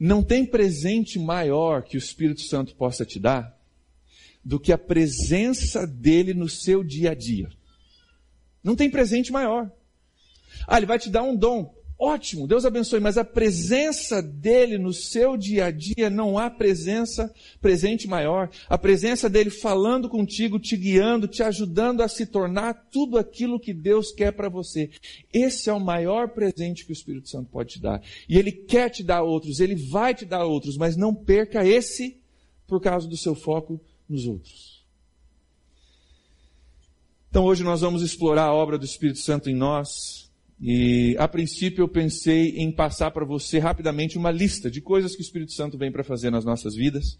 Não 0.00 0.22
tem 0.22 0.46
presente 0.46 1.18
maior 1.18 1.82
que 1.82 1.98
o 1.98 1.98
Espírito 1.98 2.40
Santo 2.40 2.74
possa 2.74 3.04
te 3.04 3.20
dar 3.20 3.53
do 4.44 4.60
que 4.60 4.72
a 4.72 4.78
presença 4.78 5.86
dele 5.86 6.34
no 6.34 6.48
seu 6.48 6.84
dia 6.84 7.12
a 7.12 7.14
dia. 7.14 7.48
Não 8.62 8.76
tem 8.76 8.90
presente 8.90 9.32
maior. 9.32 9.70
Ah, 10.66 10.76
ele 10.76 10.86
vai 10.86 10.98
te 10.98 11.10
dar 11.10 11.22
um 11.22 11.34
dom. 11.34 11.74
Ótimo, 11.96 12.48
Deus 12.48 12.64
abençoe, 12.64 12.98
mas 12.98 13.16
a 13.16 13.24
presença 13.24 14.20
dele 14.20 14.76
no 14.78 14.92
seu 14.92 15.36
dia 15.36 15.66
a 15.66 15.70
dia 15.70 16.10
não 16.10 16.36
há 16.36 16.50
presença 16.50 17.32
presente 17.60 18.08
maior. 18.08 18.50
A 18.68 18.76
presença 18.76 19.30
dele 19.30 19.48
falando 19.48 20.08
contigo, 20.08 20.58
te 20.58 20.76
guiando, 20.76 21.28
te 21.28 21.42
ajudando 21.42 22.02
a 22.02 22.08
se 22.08 22.26
tornar 22.26 22.88
tudo 22.90 23.16
aquilo 23.16 23.60
que 23.60 23.72
Deus 23.72 24.10
quer 24.10 24.32
para 24.32 24.48
você. 24.48 24.90
Esse 25.32 25.70
é 25.70 25.72
o 25.72 25.78
maior 25.78 26.30
presente 26.30 26.84
que 26.84 26.90
o 26.90 26.92
Espírito 26.92 27.28
Santo 27.28 27.48
pode 27.50 27.74
te 27.74 27.80
dar. 27.80 28.02
E 28.28 28.38
ele 28.38 28.50
quer 28.50 28.90
te 28.90 29.04
dar 29.04 29.22
outros, 29.22 29.60
ele 29.60 29.76
vai 29.76 30.14
te 30.14 30.24
dar 30.24 30.44
outros, 30.44 30.76
mas 30.76 30.96
não 30.96 31.14
perca 31.14 31.64
esse 31.64 32.20
por 32.66 32.80
causa 32.80 33.06
do 33.06 33.16
seu 33.16 33.36
foco 33.36 33.80
nos 34.08 34.26
outros. 34.26 34.84
Então 37.30 37.44
hoje 37.44 37.64
nós 37.64 37.80
vamos 37.80 38.02
explorar 38.02 38.44
a 38.44 38.54
obra 38.54 38.78
do 38.78 38.84
Espírito 38.84 39.18
Santo 39.18 39.50
em 39.50 39.54
nós 39.54 40.30
e 40.60 41.16
a 41.18 41.26
princípio 41.26 41.82
eu 41.82 41.88
pensei 41.88 42.56
em 42.56 42.70
passar 42.70 43.10
para 43.10 43.24
você 43.24 43.58
rapidamente 43.58 44.16
uma 44.16 44.30
lista 44.30 44.70
de 44.70 44.80
coisas 44.80 45.14
que 45.14 45.20
o 45.20 45.26
Espírito 45.26 45.52
Santo 45.52 45.76
vem 45.76 45.90
para 45.90 46.04
fazer 46.04 46.30
nas 46.30 46.44
nossas 46.44 46.74
vidas. 46.74 47.18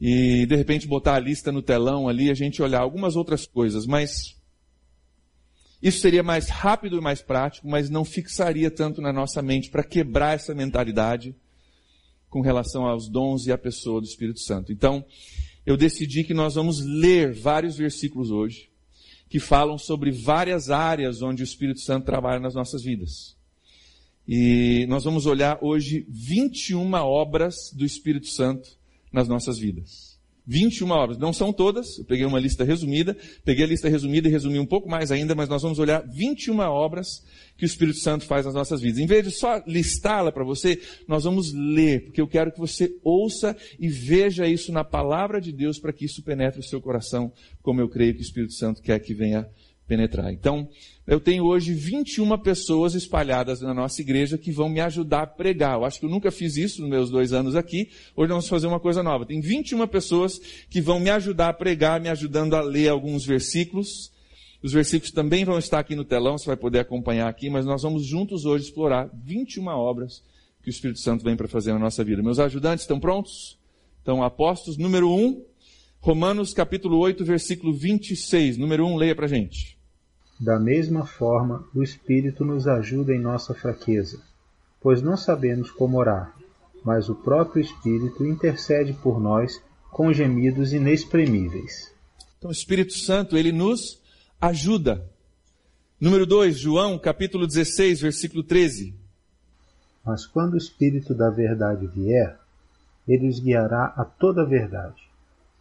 E 0.00 0.46
de 0.46 0.54
repente 0.54 0.86
botar 0.86 1.14
a 1.14 1.18
lista 1.18 1.50
no 1.50 1.62
telão 1.62 2.08
ali, 2.08 2.30
a 2.30 2.34
gente 2.34 2.62
olhar 2.62 2.80
algumas 2.80 3.16
outras 3.16 3.46
coisas, 3.46 3.86
mas 3.86 4.36
isso 5.82 6.00
seria 6.00 6.22
mais 6.22 6.48
rápido 6.48 6.96
e 6.98 7.00
mais 7.00 7.20
prático, 7.20 7.68
mas 7.68 7.90
não 7.90 8.04
fixaria 8.04 8.70
tanto 8.70 9.00
na 9.00 9.12
nossa 9.12 9.42
mente 9.42 9.70
para 9.70 9.82
quebrar 9.82 10.34
essa 10.34 10.54
mentalidade 10.54 11.34
com 12.28 12.40
relação 12.40 12.84
aos 12.84 13.08
dons 13.08 13.46
e 13.46 13.52
à 13.52 13.58
pessoa 13.58 14.00
do 14.00 14.06
Espírito 14.06 14.40
Santo. 14.40 14.72
Então, 14.72 15.04
eu 15.66 15.76
decidi 15.76 16.22
que 16.22 16.32
nós 16.32 16.54
vamos 16.54 16.80
ler 16.80 17.34
vários 17.34 17.76
versículos 17.76 18.30
hoje 18.30 18.70
que 19.28 19.40
falam 19.40 19.76
sobre 19.76 20.12
várias 20.12 20.70
áreas 20.70 21.20
onde 21.20 21.42
o 21.42 21.44
Espírito 21.44 21.80
Santo 21.80 22.06
trabalha 22.06 22.38
nas 22.38 22.54
nossas 22.54 22.84
vidas. 22.84 23.36
E 24.26 24.86
nós 24.88 25.02
vamos 25.02 25.26
olhar 25.26 25.58
hoje 25.60 26.06
21 26.08 26.94
obras 26.94 27.72
do 27.74 27.84
Espírito 27.84 28.28
Santo 28.28 28.78
nas 29.12 29.26
nossas 29.26 29.58
vidas. 29.58 30.05
21 30.46 30.90
obras, 30.90 31.18
não 31.18 31.32
são 31.32 31.52
todas, 31.52 31.98
eu 31.98 32.04
peguei 32.04 32.24
uma 32.24 32.38
lista 32.38 32.62
resumida, 32.62 33.16
peguei 33.44 33.64
a 33.64 33.68
lista 33.68 33.88
resumida 33.88 34.28
e 34.28 34.30
resumi 34.30 34.58
um 34.58 34.66
pouco 34.66 34.88
mais 34.88 35.10
ainda, 35.10 35.34
mas 35.34 35.48
nós 35.48 35.62
vamos 35.62 35.78
olhar 35.78 36.06
21 36.06 36.58
obras 36.60 37.24
que 37.56 37.64
o 37.64 37.66
Espírito 37.66 37.98
Santo 37.98 38.24
faz 38.24 38.44
nas 38.46 38.54
nossas 38.54 38.80
vidas. 38.80 38.98
Em 39.00 39.06
vez 39.06 39.24
de 39.24 39.32
só 39.32 39.60
listá-la 39.66 40.30
para 40.30 40.44
você, 40.44 40.80
nós 41.08 41.24
vamos 41.24 41.52
ler, 41.52 42.04
porque 42.04 42.20
eu 42.20 42.28
quero 42.28 42.52
que 42.52 42.60
você 42.60 42.94
ouça 43.02 43.56
e 43.78 43.88
veja 43.88 44.46
isso 44.46 44.70
na 44.70 44.84
palavra 44.84 45.40
de 45.40 45.50
Deus 45.50 45.78
para 45.78 45.92
que 45.92 46.04
isso 46.04 46.22
penetre 46.22 46.60
o 46.60 46.64
seu 46.64 46.80
coração, 46.80 47.32
como 47.62 47.80
eu 47.80 47.88
creio 47.88 48.14
que 48.14 48.20
o 48.20 48.22
Espírito 48.22 48.52
Santo 48.52 48.82
quer 48.82 49.00
que 49.00 49.14
venha 49.14 49.48
penetrar. 49.86 50.32
Então, 50.32 50.68
eu 51.06 51.20
tenho 51.20 51.44
hoje 51.44 51.72
21 51.72 52.36
pessoas 52.38 52.94
espalhadas 52.94 53.60
na 53.60 53.72
nossa 53.72 54.00
igreja 54.00 54.36
que 54.36 54.50
vão 54.50 54.68
me 54.68 54.80
ajudar 54.80 55.22
a 55.22 55.26
pregar. 55.26 55.74
Eu 55.74 55.84
acho 55.84 56.00
que 56.00 56.06
eu 56.06 56.10
nunca 56.10 56.30
fiz 56.30 56.56
isso 56.56 56.80
nos 56.80 56.90
meus 56.90 57.10
dois 57.10 57.32
anos 57.32 57.54
aqui. 57.54 57.90
Hoje 58.14 58.28
vamos 58.28 58.48
fazer 58.48 58.66
uma 58.66 58.80
coisa 58.80 59.02
nova. 59.02 59.24
Tem 59.24 59.40
21 59.40 59.86
pessoas 59.86 60.38
que 60.68 60.80
vão 60.80 60.98
me 60.98 61.10
ajudar 61.10 61.48
a 61.50 61.52
pregar, 61.52 62.00
me 62.00 62.08
ajudando 62.08 62.54
a 62.54 62.60
ler 62.60 62.88
alguns 62.88 63.24
versículos 63.24 64.10
os 64.62 64.72
versículos 64.72 65.12
também 65.12 65.44
vão 65.44 65.58
estar 65.58 65.78
aqui 65.78 65.94
no 65.94 66.04
telão, 66.04 66.36
você 66.36 66.46
vai 66.46 66.56
poder 66.56 66.80
acompanhar 66.80 67.28
aqui, 67.28 67.48
mas 67.48 67.64
nós 67.64 67.82
vamos 67.82 68.04
juntos 68.04 68.44
hoje 68.44 68.64
explorar 68.64 69.08
21 69.14 69.66
obras 69.68 70.24
que 70.60 70.68
o 70.68 70.70
Espírito 70.70 70.98
Santo 70.98 71.22
vem 71.22 71.36
para 71.36 71.46
fazer 71.46 71.72
na 71.72 71.78
nossa 71.78 72.02
vida. 72.02 72.20
Meus 72.20 72.40
ajudantes 72.40 72.82
estão 72.82 72.98
prontos? 72.98 73.58
Então, 74.02 74.24
Apóstolos, 74.24 74.76
número 74.76 75.08
1, 75.08 75.44
Romanos 76.00 76.52
capítulo 76.52 76.98
8, 76.98 77.24
versículo 77.24 77.72
26. 77.72 78.56
Número 78.56 78.86
1, 78.86 78.96
leia 78.96 79.14
para 79.14 79.28
gente. 79.28 79.75
Da 80.38 80.58
mesma 80.58 81.06
forma, 81.06 81.64
o 81.74 81.82
Espírito 81.82 82.44
nos 82.44 82.68
ajuda 82.68 83.14
em 83.14 83.20
nossa 83.20 83.54
fraqueza, 83.54 84.20
pois 84.80 85.00
não 85.00 85.16
sabemos 85.16 85.70
como 85.70 85.96
orar, 85.96 86.34
mas 86.84 87.08
o 87.08 87.14
próprio 87.14 87.62
Espírito 87.62 88.24
intercede 88.24 88.92
por 88.92 89.18
nós 89.18 89.62
com 89.90 90.12
gemidos 90.12 90.74
inexprimíveis. 90.74 91.90
Então, 92.36 92.50
o 92.50 92.52
Espírito 92.52 92.92
Santo, 92.92 93.36
ele 93.36 93.50
nos 93.50 93.98
ajuda. 94.38 95.10
Número 95.98 96.26
2, 96.26 96.58
João, 96.58 96.98
capítulo 96.98 97.46
16, 97.46 98.02
versículo 98.02 98.42
13. 98.42 98.94
Mas 100.04 100.26
quando 100.26 100.52
o 100.52 100.58
Espírito 100.58 101.14
da 101.14 101.30
verdade 101.30 101.86
vier, 101.86 102.38
ele 103.08 103.26
os 103.26 103.40
guiará 103.40 103.86
a 103.96 104.04
toda 104.04 104.42
a 104.42 104.44
verdade. 104.44 105.00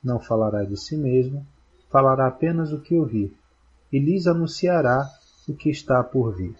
Não 0.03 0.19
falará 0.19 0.65
de 0.65 0.75
si 0.75 0.97
mesmo, 0.97 1.47
falará 1.89 2.27
apenas 2.27 2.73
o 2.73 2.81
que 2.81 2.93
ouvir, 2.95 3.33
e 3.91 3.99
lhes 3.99 4.27
anunciará 4.27 5.09
o 5.47 5.53
que 5.53 5.69
está 5.69 6.03
por 6.03 6.35
vir. 6.35 6.55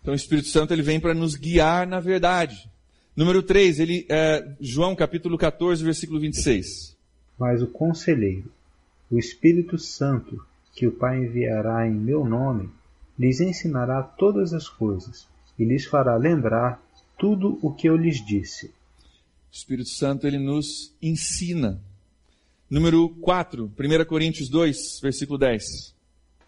Então 0.00 0.12
o 0.12 0.16
Espírito 0.16 0.48
Santo 0.48 0.72
ele 0.72 0.82
vem 0.82 1.00
para 1.00 1.14
nos 1.14 1.34
guiar 1.34 1.86
na 1.86 2.00
verdade. 2.00 2.70
Número 3.16 3.42
3, 3.42 3.80
ele, 3.80 4.06
é, 4.08 4.54
João 4.60 4.94
capítulo 4.94 5.36
14, 5.36 5.82
versículo 5.82 6.20
26. 6.20 6.96
Mas 7.36 7.60
o 7.62 7.66
conselheiro, 7.66 8.50
o 9.10 9.18
Espírito 9.18 9.76
Santo, 9.76 10.40
que 10.74 10.86
o 10.86 10.92
Pai 10.92 11.18
enviará 11.18 11.86
em 11.88 11.92
meu 11.92 12.24
nome, 12.24 12.70
lhes 13.18 13.40
ensinará 13.40 14.02
todas 14.02 14.52
as 14.52 14.68
coisas 14.68 15.26
e 15.58 15.64
lhes 15.64 15.84
fará 15.84 16.16
lembrar 16.16 16.80
tudo 17.18 17.58
o 17.60 17.72
que 17.74 17.88
eu 17.88 17.96
lhes 17.96 18.24
disse. 18.24 18.66
O 18.66 18.72
Espírito 19.52 19.88
Santo 19.88 20.26
ele 20.26 20.38
nos 20.38 20.94
ensina. 21.02 21.80
Número 22.70 23.08
4, 23.20 23.72
1 23.76 24.04
Coríntios 24.04 24.48
2, 24.48 25.00
versículo 25.02 25.38
10. 25.38 25.97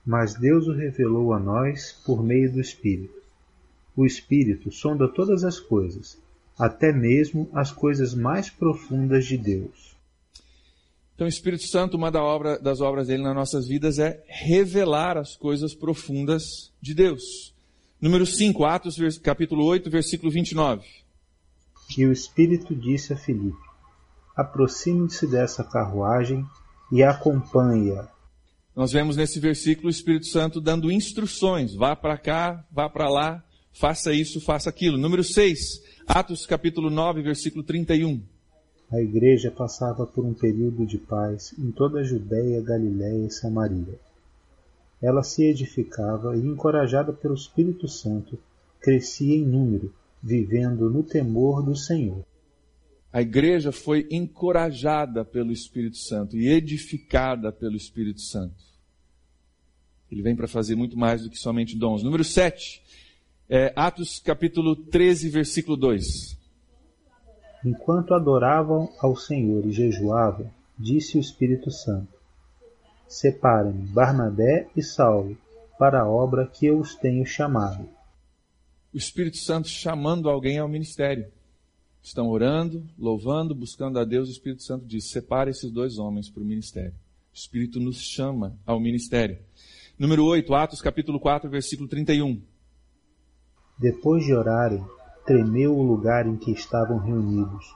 Mas 0.04 0.34
Deus 0.34 0.66
o 0.66 0.72
revelou 0.72 1.32
a 1.32 1.38
nós 1.38 1.92
por 2.04 2.22
meio 2.22 2.52
do 2.52 2.60
Espírito. 2.60 3.20
O 3.96 4.06
Espírito 4.06 4.70
sonda 4.70 5.08
todas 5.08 5.44
as 5.44 5.60
coisas, 5.60 6.18
até 6.58 6.92
mesmo 6.92 7.48
as 7.52 7.70
coisas 7.70 8.14
mais 8.14 8.48
profundas 8.48 9.26
de 9.26 9.36
Deus. 9.36 9.96
Então, 11.14 11.26
o 11.26 11.28
Espírito 11.28 11.66
Santo, 11.66 11.98
uma 11.98 12.10
da 12.10 12.22
obra, 12.22 12.58
das 12.58 12.80
obras 12.80 13.08
dele 13.08 13.22
nas 13.22 13.34
nossas 13.34 13.68
vidas 13.68 13.98
é 13.98 14.24
revelar 14.26 15.18
as 15.18 15.36
coisas 15.36 15.74
profundas 15.74 16.72
de 16.80 16.94
Deus. 16.94 17.54
Número 18.00 18.24
5, 18.24 18.64
Atos 18.64 18.96
capítulo 19.18 19.66
8, 19.66 19.90
versículo 19.90 20.32
29. 20.32 20.82
E 21.98 22.06
o 22.06 22.12
Espírito 22.12 22.74
disse 22.74 23.12
a 23.12 23.16
Filipe: 23.16 23.58
Aproxime-se 24.34 25.26
dessa 25.26 25.62
carruagem 25.62 26.46
e 26.90 27.02
acompanhe-a. 27.02 28.08
Nós 28.74 28.92
vemos 28.92 29.16
nesse 29.16 29.40
versículo 29.40 29.88
o 29.88 29.90
Espírito 29.90 30.26
Santo 30.26 30.60
dando 30.60 30.90
instruções: 30.90 31.74
vá 31.74 31.94
para 31.94 32.16
cá, 32.16 32.64
vá 32.70 32.88
para 32.88 33.08
lá, 33.08 33.44
faça 33.72 34.12
isso, 34.12 34.40
faça 34.40 34.70
aquilo. 34.70 34.98
Número 34.98 35.24
6, 35.24 35.82
Atos 36.06 36.46
capítulo 36.46 36.90
9, 36.90 37.22
versículo 37.22 37.62
31 37.64 38.22
a 38.92 39.00
igreja 39.00 39.52
passava 39.52 40.04
por 40.04 40.24
um 40.24 40.34
período 40.34 40.84
de 40.84 40.98
paz 40.98 41.54
em 41.56 41.70
toda 41.70 42.00
a 42.00 42.02
Judéia, 42.02 42.60
Galiléia 42.60 43.24
e 43.24 43.30
Samaria. 43.30 44.00
Ela 45.00 45.22
se 45.22 45.44
edificava 45.44 46.36
e, 46.36 46.40
encorajada 46.40 47.12
pelo 47.12 47.34
Espírito 47.34 47.86
Santo, 47.86 48.36
crescia 48.80 49.36
em 49.36 49.46
número, 49.46 49.94
vivendo 50.20 50.90
no 50.90 51.04
temor 51.04 51.62
do 51.62 51.76
Senhor. 51.76 52.24
A 53.12 53.20
igreja 53.20 53.72
foi 53.72 54.06
encorajada 54.10 55.24
pelo 55.24 55.50
Espírito 55.50 55.96
Santo 55.96 56.36
e 56.36 56.48
edificada 56.48 57.50
pelo 57.50 57.76
Espírito 57.76 58.20
Santo. 58.20 58.54
Ele 60.10 60.22
vem 60.22 60.36
para 60.36 60.46
fazer 60.46 60.76
muito 60.76 60.96
mais 60.96 61.22
do 61.22 61.30
que 61.30 61.38
somente 61.38 61.76
dons. 61.76 62.02
Número 62.02 62.22
7, 62.22 62.82
é, 63.48 63.72
Atos 63.74 64.20
capítulo 64.20 64.76
13, 64.76 65.28
versículo 65.28 65.76
2. 65.76 66.38
Enquanto 67.64 68.14
adoravam 68.14 68.88
ao 69.00 69.16
Senhor 69.16 69.66
e 69.66 69.72
jejuavam, 69.72 70.50
disse 70.78 71.18
o 71.18 71.20
Espírito 71.20 71.70
Santo: 71.70 72.14
Separem 73.08 73.72
Barnabé 73.72 74.68
e 74.76 74.82
Saulo 74.82 75.36
para 75.78 76.02
a 76.02 76.08
obra 76.08 76.46
que 76.46 76.66
eu 76.66 76.78
os 76.78 76.94
tenho 76.94 77.26
chamado. 77.26 77.88
O 78.94 78.96
Espírito 78.96 79.36
Santo 79.36 79.68
chamando 79.68 80.28
alguém 80.28 80.58
ao 80.58 80.68
ministério. 80.68 81.30
Estão 82.02 82.28
orando, 82.28 82.86
louvando, 82.98 83.54
buscando 83.54 83.98
a 83.98 84.04
Deus. 84.04 84.28
O 84.28 84.32
Espírito 84.32 84.62
Santo 84.62 84.86
diz: 84.86 85.10
separe 85.10 85.50
esses 85.50 85.70
dois 85.70 85.98
homens 85.98 86.30
para 86.30 86.42
o 86.42 86.46
ministério. 86.46 86.94
O 87.32 87.36
Espírito 87.36 87.78
nos 87.78 88.00
chama 88.00 88.56
ao 88.66 88.80
ministério. 88.80 89.38
Número 89.98 90.24
8, 90.24 90.54
Atos 90.54 90.80
capítulo 90.80 91.20
4, 91.20 91.50
versículo 91.50 91.88
31. 91.88 92.40
Depois 93.78 94.24
de 94.24 94.34
orarem, 94.34 94.84
tremeu 95.26 95.76
o 95.76 95.82
lugar 95.82 96.26
em 96.26 96.36
que 96.36 96.50
estavam 96.50 96.98
reunidos. 96.98 97.66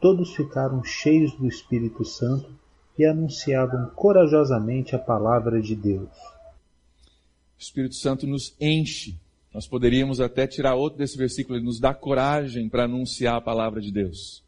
Todos 0.00 0.34
ficaram 0.34 0.82
cheios 0.82 1.32
do 1.34 1.46
Espírito 1.46 2.04
Santo 2.04 2.50
e 2.98 3.04
anunciavam 3.04 3.90
corajosamente 3.94 4.94
a 4.94 4.98
palavra 4.98 5.60
de 5.62 5.74
Deus. 5.74 6.10
O 6.10 7.58
Espírito 7.58 7.94
Santo 7.94 8.26
nos 8.26 8.54
enche 8.60 9.18
Nós 9.52 9.66
poderíamos 9.66 10.20
até 10.20 10.46
tirar 10.46 10.74
outro 10.76 10.98
desse 10.98 11.18
versículo, 11.18 11.58
ele 11.58 11.64
nos 11.64 11.80
dá 11.80 11.92
coragem 11.92 12.68
para 12.68 12.84
anunciar 12.84 13.36
a 13.36 13.40
palavra 13.40 13.80
de 13.80 13.90
Deus. 13.90 14.42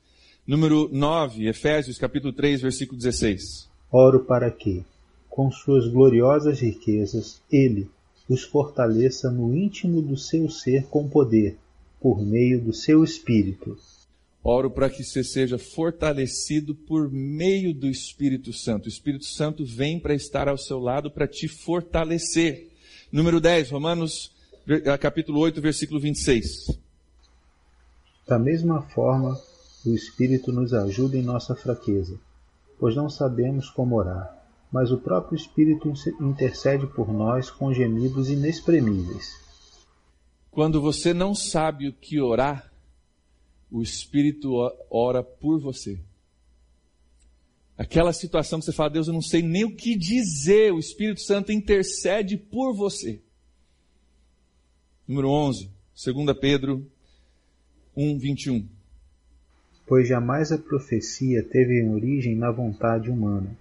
Número 0.46 0.88
9, 0.92 1.48
Efésios 1.48 1.98
capítulo 1.98 2.32
3, 2.32 2.62
versículo 2.62 2.98
16. 2.98 3.68
Oro 3.90 4.24
para 4.24 4.50
que, 4.50 4.84
com 5.28 5.50
suas 5.50 5.88
gloriosas 5.88 6.60
riquezas, 6.60 7.42
ele 7.50 7.90
os 8.28 8.44
fortaleça 8.44 9.30
no 9.30 9.54
íntimo 9.54 10.00
do 10.00 10.16
seu 10.16 10.48
ser 10.48 10.86
com 10.86 11.08
poder, 11.08 11.58
por 12.00 12.22
meio 12.22 12.60
do 12.60 12.72
seu 12.72 13.02
espírito. 13.02 13.76
Oro 14.42 14.70
para 14.70 14.88
que 14.88 15.04
você 15.04 15.22
seja 15.22 15.58
fortalecido 15.58 16.74
por 16.74 17.10
meio 17.10 17.72
do 17.72 17.88
Espírito 17.88 18.52
Santo. 18.52 18.86
O 18.86 18.88
Espírito 18.88 19.24
Santo 19.24 19.64
vem 19.64 20.00
para 20.00 20.14
estar 20.14 20.48
ao 20.48 20.58
seu 20.58 20.80
lado 20.80 21.10
para 21.10 21.28
te 21.28 21.46
fortalecer. 21.46 22.68
Número 23.12 23.40
10, 23.40 23.70
Romanos 23.70 24.32
capítulo 25.00 25.40
8, 25.40 25.60
versículo 25.60 26.00
26. 26.00 26.78
Da 28.26 28.38
mesma 28.38 28.82
forma, 28.82 29.38
o 29.84 29.94
Espírito 29.94 30.52
nos 30.52 30.72
ajuda 30.72 31.16
em 31.16 31.22
nossa 31.22 31.54
fraqueza, 31.54 32.18
pois 32.78 32.94
não 32.94 33.10
sabemos 33.10 33.68
como 33.68 33.96
orar, 33.96 34.46
mas 34.70 34.92
o 34.92 34.98
próprio 34.98 35.36
Espírito 35.36 35.92
intercede 36.20 36.86
por 36.86 37.12
nós 37.12 37.50
com 37.50 37.74
gemidos 37.74 38.30
inexprimíveis. 38.30 39.40
Quando 40.50 40.80
você 40.80 41.12
não 41.12 41.34
sabe 41.34 41.88
o 41.88 41.92
que 41.92 42.20
orar, 42.20 42.72
o 43.70 43.82
Espírito 43.82 44.52
ora 44.90 45.22
por 45.22 45.58
você. 45.58 45.98
Aquela 47.76 48.12
situação 48.12 48.60
que 48.60 48.66
você 48.66 48.72
fala, 48.72 48.90
Deus, 48.90 49.08
eu 49.08 49.14
não 49.14 49.22
sei 49.22 49.42
nem 49.42 49.64
o 49.64 49.74
que 49.74 49.96
dizer, 49.96 50.72
o 50.72 50.78
Espírito 50.78 51.22
Santo 51.22 51.50
intercede 51.50 52.36
por 52.36 52.74
você. 52.74 53.20
Número 55.06 55.28
11, 55.28 55.68
2 56.04 56.38
Pedro 56.40 56.86
1, 57.96 58.18
21. 58.18 58.66
Pois 59.86 60.08
jamais 60.08 60.52
a 60.52 60.58
profecia 60.58 61.42
teve 61.42 61.82
origem 61.88 62.36
na 62.36 62.50
vontade 62.52 63.10
humana, 63.10 63.56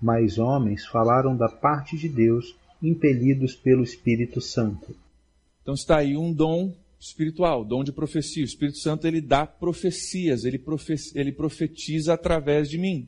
mas 0.00 0.38
homens 0.38 0.86
falaram 0.86 1.36
da 1.36 1.48
parte 1.48 1.96
de 1.96 2.08
Deus, 2.08 2.56
impelidos 2.82 3.54
pelo 3.54 3.82
Espírito 3.82 4.40
Santo. 4.40 4.96
Então 5.62 5.74
está 5.74 5.98
aí 5.98 6.16
um 6.16 6.32
dom 6.32 6.74
espiritual, 6.98 7.64
dom 7.64 7.84
de 7.84 7.92
profecia. 7.92 8.42
O 8.42 8.46
Espírito 8.46 8.78
Santo 8.78 9.06
ele 9.06 9.20
dá 9.20 9.46
profecias, 9.46 10.44
ele, 10.44 10.58
profe 10.58 10.94
ele 11.14 11.32
profetiza 11.32 12.14
através 12.14 12.68
de 12.68 12.78
mim. 12.78 13.06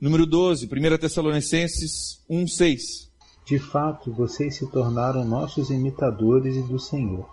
Número 0.00 0.24
12, 0.24 0.66
1 0.66 0.98
Tessalonicenses 0.98 2.24
1, 2.28 2.46
6. 2.46 3.09
De 3.44 3.58
fato, 3.58 4.12
vocês 4.12 4.56
se 4.56 4.70
tornaram 4.70 5.24
nossos 5.24 5.70
imitadores 5.70 6.56
e 6.56 6.62
do 6.62 6.78
Senhor, 6.78 7.28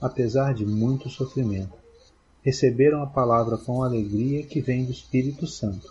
apesar 0.00 0.52
de 0.54 0.66
muito 0.66 1.08
sofrimento. 1.08 1.74
Receberam 2.42 3.02
a 3.02 3.06
palavra 3.06 3.56
com 3.56 3.82
alegria 3.82 4.42
que 4.42 4.60
vem 4.60 4.84
do 4.84 4.92
Espírito 4.92 5.46
Santo. 5.46 5.88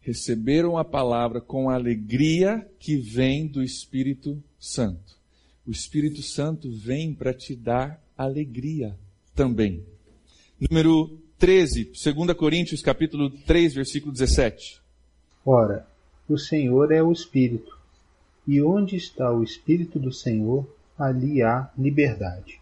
Receberam 0.00 0.78
a 0.78 0.84
palavra 0.84 1.40
com 1.40 1.68
alegria 1.68 2.68
que 2.78 2.96
vem 2.96 3.46
do 3.46 3.62
Espírito 3.62 4.42
Santo. 4.58 5.16
O 5.66 5.70
Espírito 5.70 6.22
Santo 6.22 6.70
vem 6.70 7.12
para 7.12 7.34
te 7.34 7.56
dar 7.56 8.00
alegria 8.16 8.96
também. 9.34 9.84
Número 10.60 11.20
13, 11.38 11.92
2 11.92 12.36
Coríntios 12.36 12.82
capítulo 12.82 13.30
3, 13.30 13.74
versículo 13.74 14.12
17. 14.12 14.80
Ora, 15.44 15.86
o 16.28 16.38
Senhor 16.38 16.92
é 16.92 17.02
o 17.02 17.12
Espírito 17.12 17.75
e 18.46 18.62
onde 18.62 18.96
está 18.96 19.32
o 19.32 19.42
Espírito 19.42 19.98
do 19.98 20.12
Senhor, 20.12 20.66
ali 20.98 21.42
há 21.42 21.70
liberdade. 21.76 22.60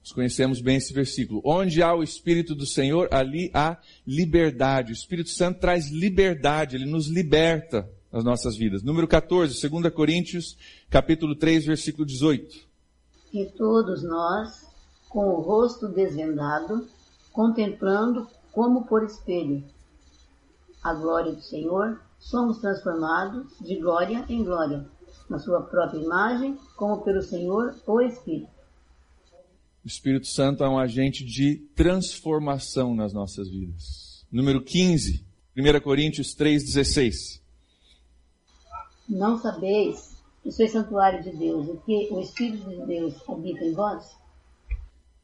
Nós 0.00 0.12
conhecemos 0.12 0.60
bem 0.60 0.76
esse 0.76 0.92
versículo. 0.92 1.42
Onde 1.44 1.82
há 1.82 1.92
o 1.92 2.02
Espírito 2.02 2.54
do 2.54 2.64
Senhor, 2.64 3.08
ali 3.10 3.50
há 3.52 3.76
liberdade. 4.06 4.92
O 4.92 4.94
Espírito 4.94 5.30
Santo 5.30 5.58
traz 5.58 5.90
liberdade, 5.90 6.76
ele 6.76 6.86
nos 6.86 7.08
liberta 7.08 7.90
nas 8.12 8.24
nossas 8.24 8.56
vidas. 8.56 8.82
Número 8.82 9.08
14, 9.08 9.68
2 9.68 9.92
Coríntios, 9.92 10.56
capítulo 10.88 11.34
3, 11.34 11.66
versículo 11.66 12.06
18. 12.06 12.66
E 13.32 13.46
todos 13.46 14.02
nós, 14.04 14.64
com 15.08 15.26
o 15.28 15.40
rosto 15.40 15.88
desvendado, 15.88 16.86
contemplando 17.32 18.28
como 18.52 18.86
por 18.86 19.04
espelho 19.04 19.62
a 20.82 20.94
glória 20.94 21.32
do 21.32 21.42
Senhor, 21.42 22.00
somos 22.18 22.58
transformados 22.58 23.46
de 23.60 23.76
glória 23.76 24.24
em 24.28 24.44
glória, 24.44 24.86
na 25.28 25.38
sua 25.38 25.62
própria 25.62 25.98
imagem, 25.98 26.58
como 26.76 27.02
pelo 27.02 27.22
Senhor 27.22 27.74
o 27.86 28.00
Espírito. 28.00 28.50
O 29.84 29.86
Espírito 29.86 30.26
Santo 30.26 30.64
é 30.64 30.68
um 30.68 30.78
agente 30.78 31.24
de 31.24 31.56
transformação 31.74 32.94
nas 32.94 33.12
nossas 33.12 33.48
vidas. 33.48 34.26
Número 34.32 34.60
15, 34.60 35.24
1 35.56 35.80
Coríntios 35.80 36.34
3,16. 36.34 37.40
Não 39.08 39.38
sabeis 39.38 40.16
que 40.42 40.50
sois 40.50 40.72
santuário 40.72 41.22
de 41.22 41.36
Deus 41.36 41.68
e 41.68 41.76
que 41.86 42.12
o 42.12 42.20
Espírito 42.20 42.68
de 42.68 42.84
Deus 42.84 43.14
habita 43.28 43.64
em 43.64 43.72
vós? 43.72 44.04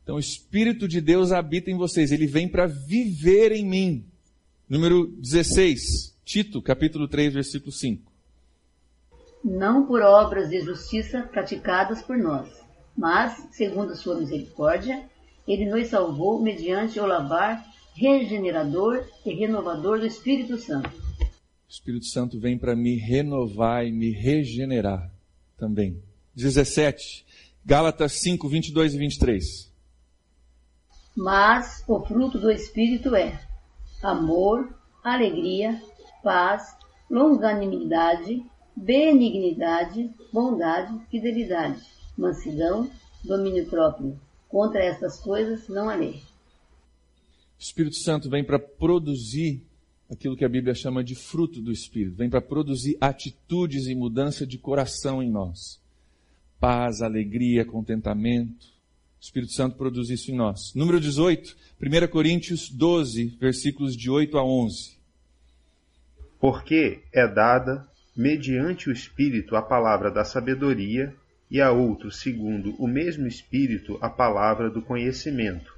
Então, 0.03 0.17
o 0.17 0.21
Espírito 0.21 0.89
de 0.89 1.01
Deus 1.01 1.33
habita 1.33 1.71
em 1.71 1.77
vocês, 1.77 2.11
ele 2.11 2.27
vem 2.27 2.49
para 2.49 2.67
viver 2.67 3.53
em 3.53 3.65
mim. 3.65 4.07
Número 4.69 5.07
16, 5.19 6.12
Tito, 6.33 6.63
capítulo 6.63 7.07
3, 7.07 7.35
versículo 7.35 7.71
5. 7.71 8.11
Não 9.45 9.85
por 9.85 10.01
obras 10.01 10.49
de 10.49 10.63
justiça 10.63 11.25
praticadas 11.25 12.01
por 12.01 12.17
nós, 12.17 12.49
mas, 12.97 13.47
segundo 13.51 13.95
sua 13.95 14.19
misericórdia, 14.19 15.07
ele 15.47 15.67
nos 15.67 15.89
salvou 15.89 16.41
mediante 16.41 16.99
o 16.99 17.05
lavar 17.05 17.63
regenerador 17.95 19.05
e 19.27 19.35
renovador 19.35 20.01
do 20.01 20.07
Espírito 20.07 20.57
Santo. 20.57 20.89
O 20.89 21.69
Espírito 21.69 22.07
Santo 22.07 22.41
vem 22.41 22.57
para 22.57 22.75
me 22.75 22.97
renovar 22.97 23.85
e 23.85 23.93
me 23.93 24.11
regenerar 24.11 25.13
também. 25.59 26.03
17. 26.35 27.27
Gálatas 27.63 28.13
5, 28.13 28.49
22 28.49 28.95
e 28.95 28.99
23. 28.99 29.71
Mas 31.15 31.85
o 31.87 32.01
fruto 32.01 32.39
do 32.39 32.51
Espírito 32.51 33.15
é 33.15 33.39
amor, 34.03 34.75
alegria, 35.05 35.79
paz, 36.23 36.77
longanimidade, 37.11 38.43
benignidade, 38.75 40.11
bondade, 40.33 40.99
fidelidade, 41.11 41.83
mansidão, 42.17 42.91
domínio 43.23 43.67
próprio. 43.67 44.19
Contra 44.49 44.83
estas 44.83 45.21
coisas 45.21 45.69
não 45.69 45.89
há 45.89 45.95
lei. 45.95 46.23
O 47.59 47.63
Espírito 47.63 47.97
Santo 47.97 48.29
vem 48.29 48.45
para 48.45 48.59
produzir 48.59 49.63
aquilo 50.11 50.37
que 50.37 50.45
a 50.45 50.49
Bíblia 50.49 50.75
chama 50.75 51.03
de 51.03 51.15
fruto 51.15 51.61
do 51.61 51.73
Espírito, 51.73 52.17
vem 52.17 52.29
para 52.29 52.41
produzir 52.41 52.99
atitudes 53.01 53.87
e 53.87 53.95
mudança 53.95 54.47
de 54.47 54.59
coração 54.59 55.23
em 55.23 55.31
nós. 55.31 55.81
Paz, 56.61 57.01
alegria, 57.01 57.65
contentamento. 57.65 58.67
O 58.67 59.25
Espírito 59.25 59.53
Santo 59.53 59.77
produz 59.77 60.11
isso 60.11 60.31
em 60.31 60.35
nós. 60.35 60.75
Número 60.75 61.01
18, 61.01 61.57
1 61.81 62.09
Coríntios 62.09 62.69
12, 62.69 63.37
versículos 63.41 63.97
de 63.97 64.11
8 64.11 64.37
a 64.37 64.45
11 64.45 65.02
porque 66.43 67.05
é 67.13 67.25
dada, 67.25 67.87
mediante 68.17 68.89
o 68.89 68.93
Espírito, 68.93 69.55
a 69.55 69.63
palavra 69.63 70.11
da 70.11 70.25
sabedoria, 70.25 71.15
e 71.49 71.61
a 71.61 71.71
outro, 71.71 72.11
segundo 72.11 72.75
o 72.83 72.89
mesmo 72.89 73.29
Espírito, 73.29 73.97
a 74.03 74.11
palavra 74.11 74.69
do 74.69 74.83
conhecimento, 74.83 75.73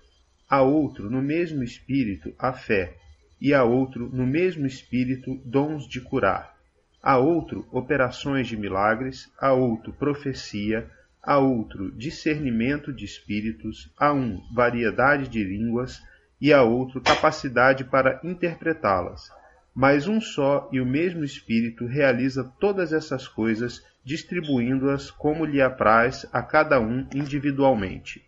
a 0.48 0.62
outro, 0.62 1.10
no 1.10 1.20
mesmo 1.20 1.62
Espírito, 1.62 2.34
a 2.38 2.50
fé, 2.54 2.96
e 3.38 3.52
a 3.52 3.62
outro, 3.62 4.08
no 4.10 4.26
mesmo 4.26 4.64
Espírito, 4.64 5.38
dons 5.44 5.86
de 5.86 6.00
curar, 6.00 6.56
a 7.02 7.18
outro, 7.18 7.68
operações 7.70 8.48
de 8.48 8.56
milagres, 8.56 9.30
a 9.38 9.52
outro, 9.52 9.92
profecia, 9.92 10.90
a 11.22 11.36
outro, 11.36 11.92
discernimento 11.92 12.90
de 12.90 13.04
espíritos, 13.04 13.92
a 13.98 14.14
um, 14.14 14.40
variedade 14.54 15.28
de 15.28 15.44
línguas, 15.44 16.00
e 16.40 16.54
a 16.54 16.62
outro, 16.62 17.02
capacidade 17.02 17.84
para 17.84 18.18
interpretá-las 18.24 19.30
mas 19.74 20.06
um 20.06 20.20
só 20.20 20.68
e 20.72 20.80
o 20.80 20.86
mesmo 20.86 21.24
Espírito 21.24 21.84
realiza 21.84 22.44
todas 22.60 22.92
essas 22.92 23.26
coisas, 23.26 23.82
distribuindo-as 24.04 25.10
como 25.10 25.44
lhe 25.44 25.60
apraz 25.60 26.24
a 26.32 26.42
cada 26.42 26.80
um 26.80 27.08
individualmente. 27.12 28.20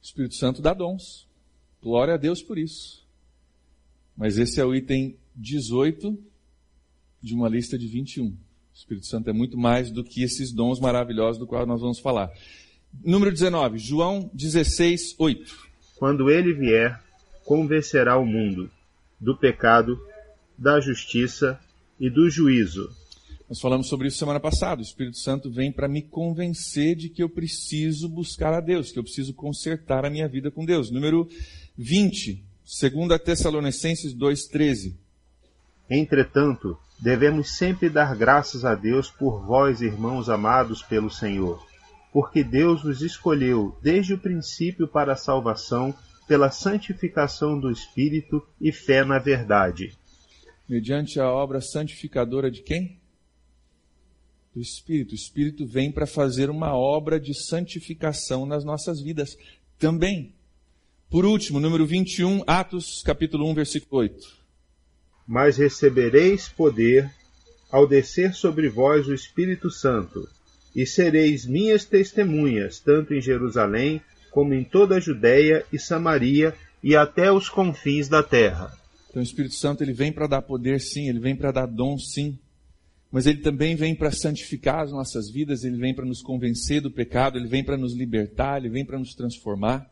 O 0.00 0.06
Espírito 0.06 0.34
Santo 0.34 0.62
dá 0.62 0.72
dons. 0.72 1.28
Glória 1.82 2.14
a 2.14 2.16
Deus 2.16 2.42
por 2.42 2.56
isso. 2.56 3.04
Mas 4.16 4.38
esse 4.38 4.58
é 4.58 4.64
o 4.64 4.74
item 4.74 5.16
18 5.34 6.18
de 7.20 7.34
uma 7.34 7.48
lista 7.48 7.78
de 7.78 7.86
21. 7.86 8.28
O 8.28 8.36
Espírito 8.72 9.06
Santo 9.06 9.28
é 9.28 9.32
muito 9.32 9.58
mais 9.58 9.90
do 9.90 10.02
que 10.02 10.22
esses 10.22 10.50
dons 10.50 10.80
maravilhosos 10.80 11.38
do 11.38 11.46
qual 11.46 11.66
nós 11.66 11.80
vamos 11.82 11.98
falar. 11.98 12.30
Número 13.04 13.30
19, 13.30 13.78
João 13.78 14.30
16, 14.32 15.16
8. 15.18 15.68
Quando 15.96 16.30
ele 16.30 16.54
vier, 16.54 17.02
convencerá 17.44 18.16
o 18.16 18.24
mundo 18.24 18.70
do 19.20 19.36
pecado, 19.36 19.98
da 20.56 20.80
justiça 20.80 21.58
e 21.98 22.10
do 22.10 22.28
juízo. 22.28 22.90
Nós 23.48 23.60
falamos 23.60 23.86
sobre 23.86 24.08
isso 24.08 24.18
semana 24.18 24.40
passada. 24.40 24.80
O 24.80 24.84
Espírito 24.84 25.18
Santo 25.18 25.50
vem 25.50 25.70
para 25.70 25.86
me 25.86 26.02
convencer 26.02 26.96
de 26.96 27.08
que 27.08 27.22
eu 27.22 27.28
preciso 27.28 28.08
buscar 28.08 28.52
a 28.52 28.60
Deus, 28.60 28.90
que 28.90 28.98
eu 28.98 29.04
preciso 29.04 29.32
consertar 29.34 30.04
a 30.04 30.10
minha 30.10 30.26
vida 30.26 30.50
com 30.50 30.64
Deus. 30.64 30.90
Número 30.90 31.28
20, 31.78 32.44
2 32.64 33.22
Tessalonicenses 33.22 34.12
2,13. 34.12 34.94
Entretanto, 35.88 36.76
devemos 36.98 37.56
sempre 37.56 37.88
dar 37.88 38.16
graças 38.16 38.64
a 38.64 38.74
Deus 38.74 39.08
por 39.08 39.46
vós, 39.46 39.80
irmãos 39.80 40.28
amados 40.28 40.82
pelo 40.82 41.08
Senhor, 41.08 41.64
porque 42.12 42.42
Deus 42.42 42.82
vos 42.82 43.00
escolheu 43.00 43.78
desde 43.80 44.14
o 44.14 44.18
princípio 44.18 44.88
para 44.88 45.12
a 45.12 45.16
salvação 45.16 45.94
pela 46.26 46.50
santificação 46.50 47.58
do 47.58 47.70
Espírito 47.70 48.46
e 48.60 48.72
fé 48.72 49.04
na 49.04 49.18
verdade. 49.18 49.96
Mediante 50.68 51.20
a 51.20 51.30
obra 51.30 51.60
santificadora 51.60 52.50
de 52.50 52.62
quem? 52.62 53.00
Do 54.54 54.60
Espírito. 54.60 55.12
O 55.12 55.14
Espírito 55.14 55.66
vem 55.66 55.92
para 55.92 56.06
fazer 56.06 56.50
uma 56.50 56.74
obra 56.74 57.20
de 57.20 57.32
santificação 57.34 58.44
nas 58.44 58.64
nossas 58.64 59.00
vidas 59.00 59.36
também. 59.78 60.34
Por 61.08 61.24
último, 61.24 61.60
número 61.60 61.86
21, 61.86 62.42
Atos, 62.46 63.02
capítulo 63.04 63.48
1, 63.50 63.54
versículo 63.54 64.00
8. 64.00 64.36
Mas 65.26 65.56
recebereis 65.56 66.48
poder 66.48 67.10
ao 67.70 67.86
descer 67.86 68.34
sobre 68.34 68.68
vós 68.68 69.06
o 69.06 69.14
Espírito 69.14 69.70
Santo, 69.70 70.28
e 70.74 70.84
sereis 70.84 71.46
minhas 71.46 71.84
testemunhas, 71.84 72.80
tanto 72.80 73.14
em 73.14 73.20
Jerusalém, 73.20 74.00
como 74.36 74.52
em 74.52 74.62
toda 74.62 74.96
a 74.96 75.00
Judéia 75.00 75.64
e 75.72 75.78
Samaria 75.78 76.54
e 76.82 76.94
até 76.94 77.32
os 77.32 77.48
confins 77.48 78.06
da 78.06 78.22
terra. 78.22 78.70
Então 79.08 79.22
o 79.22 79.24
Espírito 79.24 79.54
Santo 79.54 79.82
ele 79.82 79.94
vem 79.94 80.12
para 80.12 80.26
dar 80.26 80.42
poder, 80.42 80.78
sim, 80.78 81.08
ele 81.08 81.18
vem 81.18 81.34
para 81.34 81.50
dar 81.50 81.64
dom, 81.64 81.96
sim. 81.96 82.38
Mas 83.10 83.26
ele 83.26 83.38
também 83.38 83.74
vem 83.74 83.94
para 83.94 84.10
santificar 84.10 84.80
as 84.80 84.92
nossas 84.92 85.30
vidas, 85.30 85.64
ele 85.64 85.78
vem 85.78 85.94
para 85.94 86.04
nos 86.04 86.20
convencer 86.20 86.82
do 86.82 86.90
pecado, 86.90 87.38
ele 87.38 87.48
vem 87.48 87.64
para 87.64 87.78
nos 87.78 87.94
libertar, 87.94 88.58
ele 88.58 88.68
vem 88.68 88.84
para 88.84 88.98
nos 88.98 89.14
transformar. 89.14 89.90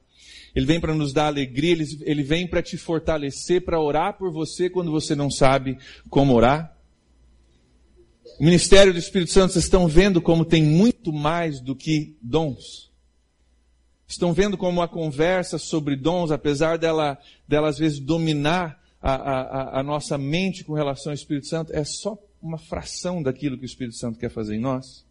Ele 0.54 0.66
vem 0.66 0.78
para 0.78 0.94
nos 0.94 1.14
dar 1.14 1.28
alegria, 1.28 1.72
ele, 1.72 1.98
ele 2.02 2.22
vem 2.22 2.46
para 2.46 2.60
te 2.60 2.76
fortalecer, 2.76 3.64
para 3.64 3.80
orar 3.80 4.18
por 4.18 4.30
você 4.30 4.68
quando 4.68 4.90
você 4.90 5.14
não 5.14 5.30
sabe 5.30 5.78
como 6.10 6.34
orar. 6.34 6.76
O 8.38 8.44
ministério 8.44 8.92
do 8.92 8.98
Espírito 8.98 9.30
Santo, 9.30 9.54
vocês 9.54 9.64
estão 9.64 9.88
vendo 9.88 10.20
como 10.20 10.44
tem 10.44 10.62
muito 10.62 11.14
mais 11.14 11.62
do 11.62 11.74
que 11.74 12.14
dons. 12.20 12.92
Estão 14.14 14.32
vendo 14.32 14.56
como 14.56 14.80
a 14.80 14.86
conversa 14.86 15.58
sobre 15.58 15.96
dons, 15.96 16.30
apesar 16.30 16.78
dela, 16.78 17.18
dela 17.48 17.68
às 17.68 17.76
vezes 17.76 17.98
dominar 17.98 18.80
a, 19.02 19.12
a, 19.12 19.80
a 19.80 19.82
nossa 19.82 20.16
mente 20.16 20.62
com 20.62 20.72
relação 20.72 21.10
ao 21.10 21.14
Espírito 21.14 21.48
Santo, 21.48 21.72
é 21.74 21.82
só 21.82 22.16
uma 22.40 22.56
fração 22.56 23.20
daquilo 23.20 23.58
que 23.58 23.64
o 23.64 23.66
Espírito 23.66 23.96
Santo 23.96 24.16
quer 24.16 24.30
fazer 24.30 24.54
em 24.54 24.60
nós. 24.60 25.04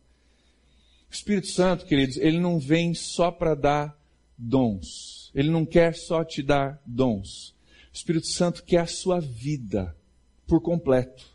O 1.11 1.13
Espírito 1.13 1.47
Santo, 1.47 1.85
queridos, 1.85 2.15
ele 2.15 2.39
não 2.39 2.57
vem 2.57 2.93
só 2.93 3.29
para 3.29 3.55
dar 3.55 3.93
dons. 4.37 5.29
Ele 5.35 5.49
não 5.49 5.65
quer 5.65 5.93
só 5.95 6.23
te 6.23 6.41
dar 6.41 6.81
dons. 6.85 7.53
O 7.91 7.95
Espírito 7.95 8.27
Santo 8.27 8.63
quer 8.63 8.79
a 8.79 8.87
sua 8.87 9.19
vida 9.19 9.93
por 10.47 10.61
completo. 10.61 11.25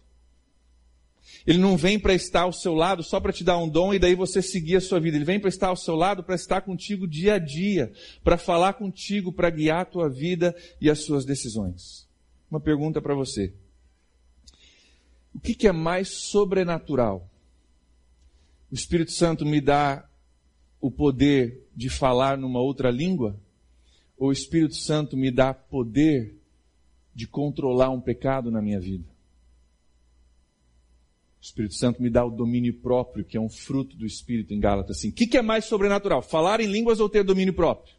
Ele 1.48 1.56
não 1.56 1.78
vem 1.78 1.98
para 1.98 2.12
estar 2.12 2.42
ao 2.42 2.52
seu 2.52 2.74
lado 2.74 3.02
só 3.02 3.18
para 3.18 3.32
te 3.32 3.42
dar 3.42 3.56
um 3.56 3.66
dom 3.66 3.94
e 3.94 3.98
daí 3.98 4.14
você 4.14 4.42
seguir 4.42 4.76
a 4.76 4.82
sua 4.82 5.00
vida. 5.00 5.16
Ele 5.16 5.24
vem 5.24 5.40
para 5.40 5.48
estar 5.48 5.68
ao 5.68 5.76
seu 5.76 5.94
lado 5.94 6.22
para 6.22 6.34
estar 6.34 6.60
contigo 6.60 7.08
dia 7.08 7.36
a 7.36 7.38
dia, 7.38 7.90
para 8.22 8.36
falar 8.36 8.74
contigo, 8.74 9.32
para 9.32 9.48
guiar 9.48 9.80
a 9.80 9.84
tua 9.86 10.10
vida 10.10 10.54
e 10.78 10.90
as 10.90 10.98
suas 10.98 11.24
decisões. 11.24 12.06
Uma 12.50 12.60
pergunta 12.60 13.00
para 13.00 13.14
você. 13.14 13.54
O 15.34 15.40
que, 15.40 15.54
que 15.54 15.66
é 15.66 15.72
mais 15.72 16.08
sobrenatural? 16.08 17.26
O 18.70 18.74
Espírito 18.74 19.12
Santo 19.12 19.46
me 19.46 19.62
dá 19.62 20.06
o 20.82 20.90
poder 20.90 21.66
de 21.74 21.88
falar 21.88 22.36
numa 22.36 22.60
outra 22.60 22.90
língua? 22.90 23.40
Ou 24.18 24.28
o 24.28 24.32
Espírito 24.32 24.74
Santo 24.74 25.16
me 25.16 25.30
dá 25.30 25.54
poder 25.54 26.38
de 27.14 27.26
controlar 27.26 27.88
um 27.88 28.02
pecado 28.02 28.50
na 28.50 28.60
minha 28.60 28.78
vida? 28.78 29.17
Espírito 31.48 31.74
Santo 31.74 32.02
me 32.02 32.10
dá 32.10 32.24
o 32.24 32.30
domínio 32.30 32.74
próprio, 32.74 33.24
que 33.24 33.36
é 33.36 33.40
um 33.40 33.48
fruto 33.48 33.96
do 33.96 34.04
Espírito 34.04 34.52
em 34.52 34.60
Gálatas. 34.60 34.98
Assim. 34.98 35.08
O 35.08 35.12
que, 35.12 35.26
que 35.26 35.38
é 35.38 35.42
mais 35.42 35.64
sobrenatural? 35.64 36.20
Falar 36.20 36.60
em 36.60 36.66
línguas 36.66 37.00
ou 37.00 37.08
ter 37.08 37.24
domínio 37.24 37.54
próprio? 37.54 37.96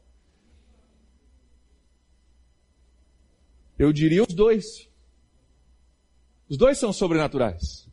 Eu 3.78 3.92
diria 3.92 4.24
os 4.24 4.34
dois. 4.34 4.88
Os 6.48 6.58
dois 6.58 6.78
são 6.78 6.94
sobrenaturais. 6.94 7.88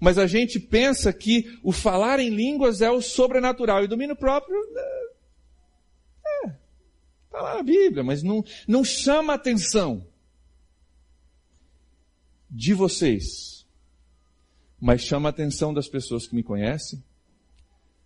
Mas 0.00 0.18
a 0.18 0.26
gente 0.26 0.60
pensa 0.60 1.12
que 1.12 1.58
o 1.62 1.72
falar 1.72 2.20
em 2.20 2.30
línguas 2.30 2.82
é 2.82 2.90
o 2.90 3.00
sobrenatural 3.00 3.82
e 3.82 3.86
o 3.86 3.88
domínio 3.88 4.16
próprio 4.16 4.56
é, 6.44 6.52
está 7.24 7.40
lá 7.40 7.56
na 7.56 7.62
Bíblia, 7.62 8.02
mas 8.02 8.22
não, 8.22 8.44
não 8.66 8.82
chama 8.82 9.32
a 9.32 9.36
atenção 9.36 10.06
de 12.50 12.74
vocês 12.74 13.57
mas 14.80 15.02
chama 15.02 15.28
a 15.28 15.30
atenção 15.30 15.74
das 15.74 15.88
pessoas 15.88 16.26
que 16.26 16.34
me 16.34 16.42
conhecem, 16.42 17.02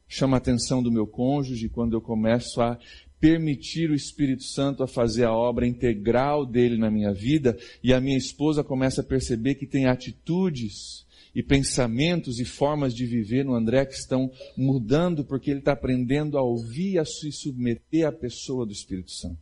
chama 0.09 0.37
a 0.37 0.39
atenção 0.39 0.83
do 0.83 0.91
meu 0.91 1.07
cônjuge 1.07 1.69
quando 1.69 1.95
eu 1.95 2.01
começo 2.01 2.61
a 2.61 2.79
permitir 3.21 3.89
o 3.89 3.95
Espírito 3.95 4.43
Santo 4.43 4.83
a 4.83 4.89
fazer 4.89 5.25
a 5.25 5.33
obra 5.33 5.67
integral 5.67 6.45
dele 6.45 6.77
na 6.77 6.91
minha 6.91 7.13
vida 7.13 7.57
e 7.83 7.93
a 7.93 8.01
minha 8.01 8.19
esposa 8.19 8.65
começa 8.65 9.01
a 9.01 9.05
perceber 9.05 9.55
que 9.55 9.67
tem 9.67 9.87
atitudes 9.87 11.07
e 11.35 11.43
pensamentos 11.43 12.41
e 12.41 12.45
formas 12.45 12.95
de 12.95 13.07
viver 13.07 13.45
no 13.45 13.55
André 13.55 13.87
que 13.87 13.95
estão 13.95 14.31
mudando 14.57 15.25
porque 15.25 15.51
ele 15.51 15.61
está 15.61 15.73
aprendendo 15.73 16.37
a 16.37 16.43
ouvir 16.43 16.95
e 16.95 16.99
a 16.99 17.05
se 17.05 17.31
submeter 17.31 18.07
à 18.07 18.13
pessoa 18.13 18.67
do 18.67 18.73
Espírito 18.73 19.13
Santo. 19.13 19.39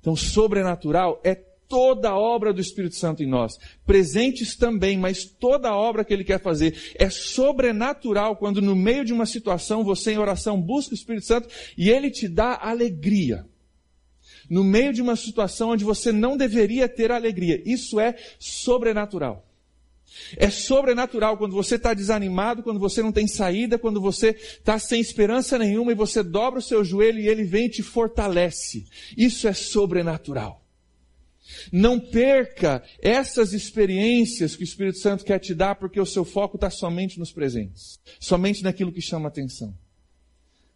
Então, 0.00 0.14
sobrenatural 0.14 1.18
é 1.24 1.34
toda 1.74 2.10
a 2.10 2.16
obra 2.16 2.52
do 2.52 2.60
Espírito 2.60 2.94
Santo 2.94 3.24
em 3.24 3.26
nós. 3.26 3.58
Presentes 3.84 4.54
também, 4.54 4.96
mas 4.96 5.24
toda 5.24 5.70
a 5.70 5.76
obra 5.76 6.04
que 6.04 6.14
Ele 6.14 6.22
quer 6.22 6.40
fazer. 6.40 6.94
É 6.94 7.10
sobrenatural 7.10 8.36
quando 8.36 8.62
no 8.62 8.76
meio 8.76 9.04
de 9.04 9.12
uma 9.12 9.26
situação 9.26 9.82
você 9.82 10.12
em 10.12 10.18
oração 10.18 10.60
busca 10.60 10.92
o 10.92 10.94
Espírito 10.94 11.26
Santo 11.26 11.48
e 11.76 11.90
Ele 11.90 12.12
te 12.12 12.28
dá 12.28 12.56
alegria. 12.62 13.44
No 14.48 14.62
meio 14.62 14.92
de 14.92 15.02
uma 15.02 15.16
situação 15.16 15.70
onde 15.70 15.82
você 15.82 16.12
não 16.12 16.36
deveria 16.36 16.88
ter 16.88 17.10
alegria. 17.10 17.60
Isso 17.66 17.98
é 17.98 18.14
sobrenatural. 18.38 19.44
É 20.36 20.50
sobrenatural 20.50 21.36
quando 21.36 21.56
você 21.56 21.74
está 21.74 21.92
desanimado, 21.92 22.62
quando 22.62 22.78
você 22.78 23.02
não 23.02 23.10
tem 23.10 23.26
saída, 23.26 23.80
quando 23.80 24.00
você 24.00 24.28
está 24.28 24.78
sem 24.78 25.00
esperança 25.00 25.58
nenhuma 25.58 25.90
e 25.90 25.96
você 25.96 26.22
dobra 26.22 26.60
o 26.60 26.62
seu 26.62 26.84
joelho 26.84 27.18
e 27.18 27.26
ele 27.26 27.42
vem 27.42 27.66
e 27.66 27.70
te 27.70 27.82
fortalece. 27.82 28.86
Isso 29.16 29.48
é 29.48 29.52
sobrenatural. 29.52 30.63
Não 31.70 32.00
perca 32.00 32.82
essas 33.00 33.52
experiências 33.52 34.56
que 34.56 34.62
o 34.62 34.64
Espírito 34.64 34.98
Santo 34.98 35.24
quer 35.24 35.38
te 35.38 35.54
dar, 35.54 35.74
porque 35.74 36.00
o 36.00 36.06
seu 36.06 36.24
foco 36.24 36.56
está 36.56 36.70
somente 36.70 37.18
nos 37.18 37.32
presentes, 37.32 37.98
somente 38.18 38.62
naquilo 38.62 38.92
que 38.92 39.00
chama 39.00 39.28
atenção. 39.28 39.76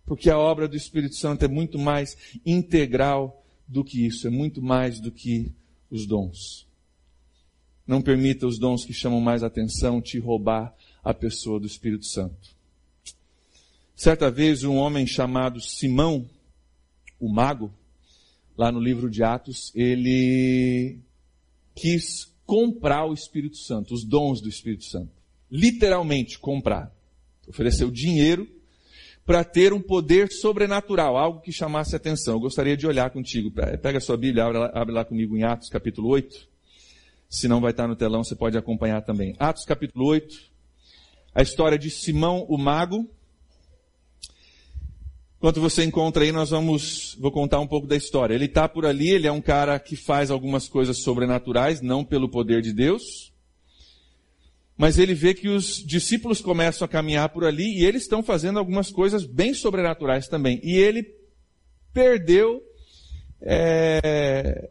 Porque 0.04 0.30
a 0.30 0.38
obra 0.38 0.68
do 0.68 0.76
Espírito 0.76 1.16
Santo 1.16 1.44
é 1.44 1.48
muito 1.48 1.78
mais 1.78 2.16
integral 2.44 3.44
do 3.66 3.84
que 3.84 4.06
isso, 4.06 4.26
é 4.26 4.30
muito 4.30 4.62
mais 4.62 5.00
do 5.00 5.10
que 5.10 5.52
os 5.90 6.06
dons. 6.06 6.66
Não 7.86 8.02
permita 8.02 8.46
os 8.46 8.58
dons 8.58 8.84
que 8.84 8.92
chamam 8.92 9.20
mais 9.20 9.42
atenção 9.42 10.00
te 10.00 10.18
roubar 10.18 10.74
a 11.02 11.14
pessoa 11.14 11.58
do 11.58 11.66
Espírito 11.66 12.06
Santo. 12.06 12.56
Certa 13.94 14.30
vez, 14.30 14.62
um 14.62 14.76
homem 14.76 15.06
chamado 15.06 15.60
Simão, 15.60 16.28
o 17.18 17.28
mago, 17.28 17.72
lá 18.58 18.72
no 18.72 18.80
livro 18.80 19.08
de 19.08 19.22
Atos, 19.22 19.72
ele 19.72 20.98
quis 21.76 22.34
comprar 22.44 23.06
o 23.06 23.14
Espírito 23.14 23.56
Santo, 23.56 23.94
os 23.94 24.04
dons 24.04 24.40
do 24.40 24.48
Espírito 24.48 24.84
Santo. 24.84 25.12
Literalmente 25.48 26.38
comprar. 26.40 26.92
Ofereceu 27.46 27.88
dinheiro 27.88 28.48
para 29.24 29.44
ter 29.44 29.72
um 29.72 29.80
poder 29.80 30.32
sobrenatural, 30.32 31.16
algo 31.16 31.40
que 31.40 31.52
chamasse 31.52 31.94
atenção. 31.94 32.34
Eu 32.34 32.40
gostaria 32.40 32.76
de 32.76 32.86
olhar 32.86 33.10
contigo. 33.10 33.50
Pega 33.50 33.98
a 33.98 34.00
sua 34.00 34.16
Bíblia, 34.16 34.44
abre 34.44 34.58
lá, 34.58 34.70
abre 34.74 34.94
lá 34.94 35.04
comigo 35.04 35.36
em 35.36 35.44
Atos 35.44 35.68
capítulo 35.68 36.08
8. 36.08 36.48
Se 37.30 37.46
não 37.46 37.60
vai 37.60 37.70
estar 37.70 37.86
no 37.86 37.94
telão, 37.94 38.24
você 38.24 38.34
pode 38.34 38.58
acompanhar 38.58 39.02
também. 39.02 39.36
Atos 39.38 39.64
capítulo 39.64 40.06
8. 40.06 40.36
A 41.34 41.42
história 41.42 41.78
de 41.78 41.90
Simão 41.90 42.44
o 42.48 42.58
Mago, 42.58 43.08
Enquanto 45.38 45.60
você 45.60 45.84
encontra 45.84 46.24
aí, 46.24 46.32
nós 46.32 46.50
vamos, 46.50 47.16
vou 47.20 47.30
contar 47.30 47.60
um 47.60 47.66
pouco 47.66 47.86
da 47.86 47.94
história. 47.94 48.34
Ele 48.34 48.46
está 48.46 48.68
por 48.68 48.84
ali, 48.84 49.10
ele 49.10 49.28
é 49.28 49.32
um 49.32 49.40
cara 49.40 49.78
que 49.78 49.94
faz 49.94 50.32
algumas 50.32 50.68
coisas 50.68 50.98
sobrenaturais, 50.98 51.80
não 51.80 52.04
pelo 52.04 52.28
poder 52.28 52.60
de 52.60 52.72
Deus, 52.72 53.32
mas 54.76 54.98
ele 54.98 55.14
vê 55.14 55.34
que 55.34 55.48
os 55.48 55.84
discípulos 55.84 56.40
começam 56.40 56.84
a 56.84 56.88
caminhar 56.88 57.28
por 57.28 57.44
ali 57.44 57.78
e 57.78 57.84
eles 57.84 58.02
estão 58.02 58.20
fazendo 58.20 58.58
algumas 58.58 58.90
coisas 58.90 59.24
bem 59.24 59.54
sobrenaturais 59.54 60.26
também. 60.26 60.60
E 60.62 60.76
ele 60.76 61.04
perdeu 61.92 62.60
é, 63.40 64.68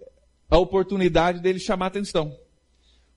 a 0.49 0.57
oportunidade 0.57 1.39
dele 1.39 1.59
chamar 1.59 1.87
atenção. 1.87 2.37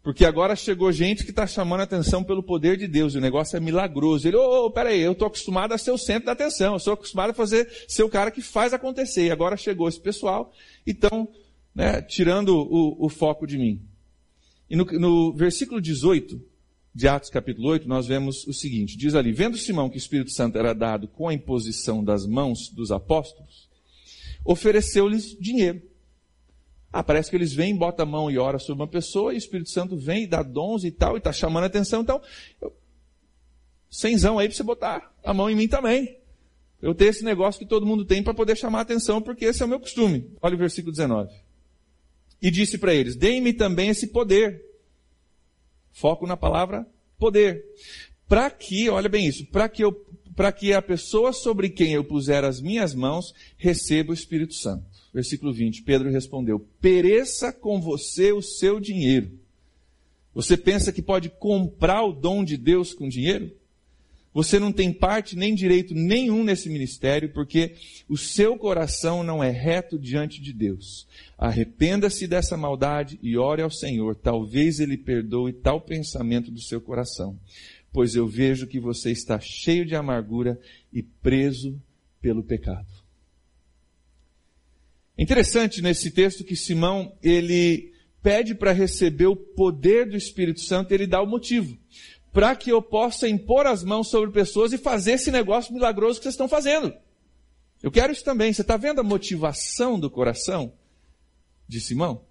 Porque 0.03 0.25
agora 0.25 0.57
chegou 0.57 0.91
gente 0.91 1.25
que 1.25 1.31
está 1.31 1.47
chamando 1.47 1.81
a 1.81 1.85
atenção 1.85 2.25
pelo 2.25 2.43
poder 2.43 2.79
de 2.79 2.89
Deus, 2.89 3.15
e 3.15 3.19
o 3.19 3.21
negócio 3.21 3.57
é 3.57 3.61
milagroso. 3.61 4.27
Ele, 4.27 4.37
ô, 4.37 4.67
oh, 4.67 4.71
peraí, 4.71 5.01
eu 5.01 5.13
estou 5.13 5.27
acostumado 5.27 5.73
a 5.73 5.79
ser 5.79 5.91
o 5.91 5.99
centro 5.99 6.27
da 6.27 6.33
atenção, 6.33 6.73
eu 6.73 6.79
sou 6.79 6.95
acostumado 6.95 7.31
a 7.31 7.35
fazer, 7.35 7.69
ser 7.87 8.03
o 8.03 8.09
cara 8.09 8.31
que 8.31 8.41
faz 8.41 8.73
acontecer. 8.73 9.27
E 9.27 9.31
agora 9.31 9.59
chegou 9.59 9.89
esse 9.89 10.01
pessoal 10.01 10.53
e 10.87 10.93
estão 10.93 11.29
né, 11.75 12.01
tirando 12.01 12.57
o, 12.57 13.05
o, 13.05 13.09
foco 13.11 13.47
de 13.47 13.59
mim. 13.59 13.83
E 14.71 14.75
no, 14.75 14.85
no 14.85 15.35
versículo 15.35 15.83
18 15.83 16.41
de 16.95 17.07
Atos 17.07 17.29
capítulo 17.29 17.69
8, 17.69 17.87
nós 17.87 18.07
vemos 18.07 18.47
o 18.47 18.55
seguinte, 18.55 18.97
diz 18.97 19.15
ali, 19.15 19.33
vendo 19.33 19.57
Simão 19.59 19.89
que 19.89 19.97
o 19.97 19.99
Espírito 19.99 20.31
Santo 20.31 20.59
era 20.59 20.73
dado 20.73 21.09
com 21.09 21.29
a 21.29 21.35
imposição 21.35 22.03
das 22.03 22.27
mãos 22.27 22.69
dos 22.71 22.91
apóstolos, 22.91 23.69
ofereceu-lhes 24.45 25.37
dinheiro 25.39 25.90
ah, 26.93 27.03
parece 27.05 27.31
que 27.31 27.37
eles 27.37 27.53
vêm, 27.53 27.77
botam 27.77 28.05
a 28.05 28.09
mão 28.09 28.31
e 28.31 28.39
ora 28.39 28.59
sobre 28.59 28.83
uma 28.83 28.89
pessoa, 28.89 29.33
e 29.33 29.37
o 29.37 29.39
Espírito 29.39 29.71
Santo 29.71 29.97
vem 29.97 30.25
e 30.25 30.27
dá 30.27 30.43
dons 30.43 30.85
e 30.85 30.91
tal, 30.91 31.15
e 31.15 31.19
está 31.19 31.33
chamando 31.33 31.65
a 31.65 31.67
atenção. 31.67 32.03
Então, 32.03 32.21
eu, 32.61 32.75
cenzão 33.89 34.39
aí 34.39 34.49
para 34.49 34.57
você 34.57 34.63
botar 34.63 35.15
a 35.25 35.33
mão 35.33 35.49
em 35.49 35.55
mim 35.55 35.69
também. 35.69 36.19
Eu 36.83 36.95
tenho 36.95 37.11
esse 37.11 37.25
negócio 37.25 37.59
que 37.59 37.67
todo 37.67 37.87
mundo 37.87 38.05
tem 38.05 38.23
para 38.23 38.35
poder 38.35 38.57
chamar 38.57 38.79
a 38.79 38.83
atenção, 38.83 39.21
porque 39.21 39.45
esse 39.45 39.63
é 39.63 39.67
o 39.67 39.69
meu 39.69 39.79
costume. 39.79 40.31
Olha 40.41 40.55
o 40.55 40.59
versículo 40.59 40.93
19. 40.93 41.31
E 42.41 42.51
disse 42.51 42.79
para 42.79 42.95
eles, 42.95 43.15
deem-me 43.15 43.53
também 43.53 43.91
esse 43.91 44.09
poder. 44.09 44.65
Foco 45.93 46.27
na 46.27 46.37
palavra 46.37 46.87
poder. 47.19 47.63
Para 48.27 48.51
que, 48.51 48.89
olha 48.89 49.09
bem 49.09 49.27
isso, 49.27 49.45
para 49.47 49.69
que 49.69 49.85
eu, 49.85 49.93
para 50.35 50.51
que 50.51 50.73
a 50.73 50.81
pessoa 50.81 51.33
sobre 51.33 51.69
quem 51.69 51.93
eu 51.93 52.03
puser 52.03 52.45
as 52.45 52.61
minhas 52.61 52.95
mãos 52.95 53.35
receba 53.59 54.11
o 54.11 54.15
Espírito 54.15 54.55
Santo. 54.55 54.87
Versículo 55.13 55.53
20. 55.53 55.83
Pedro 55.83 56.11
respondeu: 56.11 56.61
Pereça 56.81 57.53
com 57.53 57.81
você 57.81 58.33
o 58.33 58.43
seu 58.43 58.79
dinheiro. 58.79 59.39
Você 60.35 60.57
pensa 60.57 60.93
que 60.93 61.03
pode 61.03 61.29
comprar 61.29 62.05
o 62.05 62.13
dom 62.13 62.45
de 62.45 62.57
Deus 62.57 62.95
com 62.95 63.09
dinheiro? 63.09 63.51
Você 64.33 64.61
não 64.61 64.71
tem 64.71 64.93
parte 64.93 65.37
nem 65.37 65.57
direito 65.57 65.93
nenhum 65.93 66.45
nesse 66.45 66.69
ministério, 66.69 67.33
porque 67.33 67.75
o 68.09 68.17
seu 68.17 68.57
coração 68.57 69.25
não 69.25 69.43
é 69.43 69.51
reto 69.51 69.99
diante 69.99 70.41
de 70.41 70.53
Deus. 70.53 71.09
Arrependa-se 71.37 72.29
dessa 72.29 72.57
maldade 72.57 73.19
e 73.23 73.37
ore 73.37 73.63
ao 73.63 73.71
Senhor. 73.71 74.15
Talvez 74.15 74.79
Ele 74.79 74.97
perdoe 74.97 75.53
tal 75.53 75.81
pensamento 75.81 76.49
do 76.49 76.61
seu 76.61 76.81
coração. 76.81 77.37
Pois 77.93 78.15
eu 78.15 78.29
vejo 78.29 78.69
que 78.69 78.79
você 78.79 79.11
está 79.11 79.41
cheio 79.41 79.85
de 79.85 79.97
amargura 79.97 80.61
e 80.93 81.03
preso 81.03 81.81
pelo 82.23 82.45
pecado. 82.45 83.00
Interessante 85.21 85.83
nesse 85.83 86.11
texto 86.11 86.43
que 86.43 86.57
Simão, 86.57 87.15
ele 87.23 87.93
pede 88.23 88.55
para 88.55 88.73
receber 88.73 89.27
o 89.27 89.37
poder 89.37 90.09
do 90.09 90.17
Espírito 90.17 90.61
Santo, 90.61 90.93
ele 90.93 91.07
dá 91.07 91.21
o 91.21 91.27
motivo. 91.27 91.77
Para 92.33 92.57
que 92.57 92.73
eu 92.73 92.81
possa 92.81 93.29
impor 93.29 93.67
as 93.67 93.85
mãos 93.85 94.09
sobre 94.09 94.31
pessoas 94.31 94.73
e 94.73 94.79
fazer 94.79 95.13
esse 95.13 95.31
negócio 95.31 95.75
milagroso 95.75 96.19
que 96.19 96.23
vocês 96.23 96.33
estão 96.33 96.49
fazendo. 96.49 96.95
Eu 97.83 97.91
quero 97.91 98.11
isso 98.11 98.25
também. 98.25 98.51
Você 98.51 98.63
está 98.63 98.79
vendo 98.79 99.03
a 99.03 99.05
motivação 99.05 100.01
do 100.01 100.09
coração 100.09 100.73
de 101.69 101.83
Simão? 101.83 102.25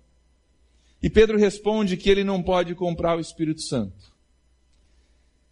E 1.00 1.12
Pedro 1.12 1.38
responde 1.38 1.96
que 1.96 2.10
ele 2.10 2.24
não 2.24 2.42
pode 2.42 2.74
comprar 2.74 3.16
o 3.16 3.22
Espírito 3.22 3.62
Santo. 3.62 4.12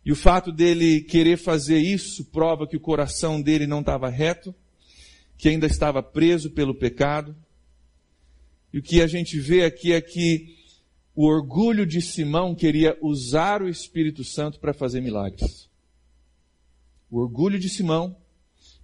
E 0.03 0.11
o 0.11 0.15
fato 0.15 0.51
dele 0.51 1.01
querer 1.01 1.37
fazer 1.37 1.77
isso 1.77 2.25
prova 2.31 2.65
que 2.65 2.77
o 2.77 2.81
coração 2.81 3.39
dele 3.39 3.67
não 3.67 3.81
estava 3.81 4.09
reto 4.09 4.55
que 5.37 5.49
ainda 5.49 5.67
estava 5.67 6.01
preso 6.01 6.49
pelo 6.51 6.73
pecado. 6.73 7.35
E 8.73 8.79
o 8.79 8.81
que 8.81 9.01
a 9.01 9.07
gente 9.07 9.39
vê 9.39 9.63
aqui 9.63 9.93
é 9.93 10.01
que 10.01 10.55
o 11.15 11.25
orgulho 11.25 11.85
de 11.85 12.01
Simão 12.01 12.53
queria 12.53 12.97
usar 13.01 13.61
o 13.61 13.69
Espírito 13.69 14.23
Santo 14.23 14.59
para 14.59 14.73
fazer 14.73 15.01
milagres. 15.01 15.69
O 17.09 17.19
orgulho 17.19 17.57
de 17.57 17.69
Simão 17.69 18.15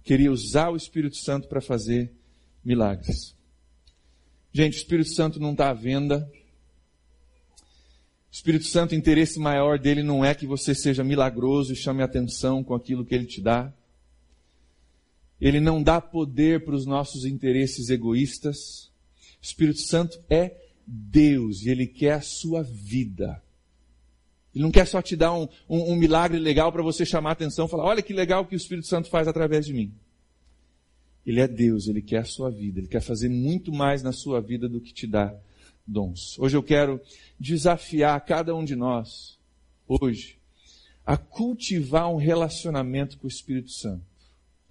queria 0.02 0.32
usar 0.32 0.70
o 0.70 0.76
Espírito 0.76 1.16
Santo 1.16 1.48
para 1.48 1.60
fazer 1.60 2.12
milagres. 2.64 3.36
Gente, 4.52 4.74
o 4.74 4.78
Espírito 4.78 5.10
Santo 5.10 5.40
não 5.40 5.52
está 5.52 5.70
à 5.70 5.74
venda. 5.74 6.30
O 8.30 8.34
Espírito 8.34 8.64
Santo, 8.64 8.92
o 8.92 8.94
interesse 8.94 9.38
maior 9.38 9.78
dele 9.78 10.02
não 10.02 10.24
é 10.24 10.34
que 10.34 10.46
você 10.46 10.74
seja 10.74 11.04
milagroso 11.04 11.72
e 11.72 11.76
chame 11.76 12.02
atenção 12.02 12.64
com 12.64 12.74
aquilo 12.74 13.04
que 13.04 13.14
ele 13.14 13.26
te 13.26 13.40
dá. 13.40 13.72
Ele 15.40 15.60
não 15.60 15.82
dá 15.82 16.00
poder 16.00 16.64
para 16.64 16.74
os 16.74 16.86
nossos 16.86 17.24
interesses 17.24 17.90
egoístas. 17.90 18.90
O 19.40 19.44
Espírito 19.44 19.80
Santo 19.80 20.18
é 20.30 20.56
Deus 20.86 21.62
e 21.62 21.70
Ele 21.70 21.86
quer 21.86 22.14
a 22.14 22.20
sua 22.20 22.62
vida. 22.62 23.42
Ele 24.54 24.62
não 24.62 24.70
quer 24.70 24.86
só 24.86 25.02
te 25.02 25.16
dar 25.16 25.34
um, 25.34 25.48
um, 25.68 25.92
um 25.92 25.96
milagre 25.96 26.38
legal 26.38 26.70
para 26.70 26.82
você 26.82 27.04
chamar 27.04 27.32
atenção 27.32 27.66
falar, 27.66 27.84
olha 27.84 28.02
que 28.02 28.12
legal 28.12 28.46
que 28.46 28.54
o 28.54 28.56
Espírito 28.56 28.86
Santo 28.86 29.08
faz 29.08 29.26
através 29.26 29.66
de 29.66 29.72
mim. 29.72 29.92
Ele 31.26 31.40
é 31.40 31.48
Deus, 31.48 31.88
Ele 31.88 32.02
quer 32.02 32.18
a 32.18 32.24
sua 32.24 32.50
vida, 32.50 32.78
Ele 32.78 32.86
quer 32.86 33.00
fazer 33.00 33.28
muito 33.28 33.72
mais 33.72 34.02
na 34.02 34.12
sua 34.12 34.40
vida 34.40 34.68
do 34.68 34.80
que 34.80 34.92
te 34.92 35.06
dá 35.06 35.34
dons. 35.86 36.38
Hoje 36.38 36.56
eu 36.56 36.62
quero 36.62 37.00
desafiar 37.38 38.24
cada 38.24 38.54
um 38.54 38.64
de 38.64 38.76
nós, 38.76 39.38
hoje, 39.88 40.38
a 41.04 41.16
cultivar 41.16 42.10
um 42.10 42.16
relacionamento 42.16 43.18
com 43.18 43.26
o 43.26 43.30
Espírito 43.30 43.70
Santo. 43.70 44.13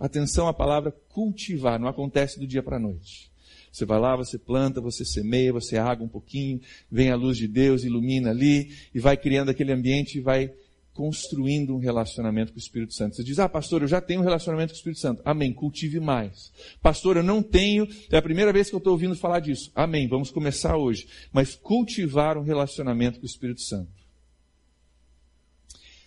Atenção 0.04 0.50
à 0.50 0.54
palavra 0.54 0.92
cultivar, 0.92 1.80
não 1.80 1.88
acontece 1.88 2.38
do 2.38 2.46
dia 2.46 2.62
para 2.62 2.76
a 2.76 2.80
noite. 2.80 3.32
Você 3.72 3.86
vai 3.86 3.98
lá, 3.98 4.18
você 4.18 4.38
planta, 4.38 4.82
você 4.82 5.06
semeia, 5.06 5.54
você 5.54 5.78
água 5.78 6.06
um 6.06 6.10
pouquinho, 6.10 6.60
vem 6.92 7.10
a 7.10 7.16
luz 7.16 7.38
de 7.38 7.48
Deus, 7.48 7.86
ilumina 7.86 8.30
ali, 8.30 8.70
e 8.94 9.00
vai 9.00 9.16
criando 9.16 9.48
aquele 9.48 9.72
ambiente 9.72 10.18
e 10.18 10.22
vai 10.22 10.52
construindo 10.92 11.74
um 11.74 11.80
relacionamento 11.80 12.52
com 12.52 12.58
o 12.58 12.62
Espírito 12.62 12.94
Santo. 12.94 13.16
Você 13.16 13.24
diz, 13.24 13.40
ah, 13.40 13.48
pastor, 13.48 13.82
eu 13.82 13.88
já 13.88 14.02
tenho 14.02 14.20
um 14.20 14.26
relacionamento 14.26 14.74
com 14.74 14.76
o 14.76 14.78
Espírito 14.78 15.00
Santo. 15.00 15.22
Amém, 15.24 15.54
cultive 15.54 16.02
mais. 16.02 16.52
Pastor, 16.82 17.16
eu 17.16 17.24
não 17.24 17.42
tenho, 17.42 17.88
é 18.12 18.18
a 18.18 18.22
primeira 18.22 18.52
vez 18.52 18.68
que 18.68 18.76
eu 18.76 18.80
estou 18.80 18.92
ouvindo 18.92 19.16
falar 19.16 19.40
disso. 19.40 19.72
Amém, 19.74 20.06
vamos 20.10 20.30
começar 20.30 20.76
hoje. 20.76 21.08
Mas 21.32 21.56
cultivar 21.56 22.38
um 22.38 22.44
relacionamento 22.44 23.20
com 23.20 23.24
o 23.24 23.30
Espírito 23.30 23.62
Santo. 23.62 24.03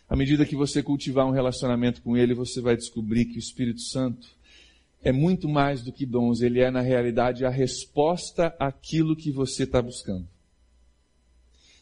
À 0.09 0.15
medida 0.15 0.47
que 0.47 0.55
você 0.55 0.83
cultivar 0.83 1.27
um 1.27 1.33
relacionamento 1.33 2.01
com 2.03 2.17
Ele, 2.17 2.35
você 2.35 2.61
vai 2.61 2.77
descobrir 2.77 3.25
que 3.25 3.37
o 3.37 3.39
Espírito 3.39 3.81
Santo 3.81 4.37
é 5.03 5.13
muito 5.13 5.49
mais 5.49 5.83
do 5.83 5.93
que 5.93 6.05
dons, 6.05 6.41
ele 6.41 6.61
é, 6.61 6.69
na 6.69 6.81
realidade, 6.81 7.45
a 7.45 7.49
resposta 7.49 8.55
àquilo 8.59 9.15
que 9.15 9.31
você 9.31 9.63
está 9.63 9.81
buscando. 9.81 10.27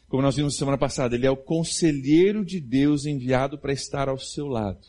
Como 0.07 0.21
nós 0.21 0.35
vimos 0.35 0.55
semana 0.55 0.77
passada, 0.77 1.15
ele 1.15 1.25
é 1.25 1.31
o 1.31 1.35
conselheiro 1.35 2.45
de 2.45 2.59
Deus 2.59 3.07
enviado 3.07 3.57
para 3.57 3.73
estar 3.73 4.07
ao 4.07 4.19
seu 4.19 4.45
lado. 4.45 4.85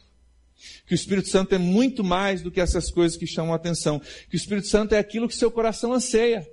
Que 0.86 0.92
o 0.92 0.94
Espírito 0.94 1.28
Santo 1.28 1.54
é 1.54 1.58
muito 1.58 2.04
mais 2.04 2.42
do 2.42 2.50
que 2.50 2.60
essas 2.60 2.90
coisas 2.90 3.16
que 3.16 3.26
chamam 3.26 3.54
a 3.54 3.56
atenção. 3.56 3.98
Que 4.28 4.36
o 4.36 4.38
Espírito 4.38 4.66
Santo 4.66 4.94
é 4.94 4.98
aquilo 4.98 5.28
que 5.28 5.34
seu 5.34 5.50
coração 5.50 5.92
anseia. 5.94 6.46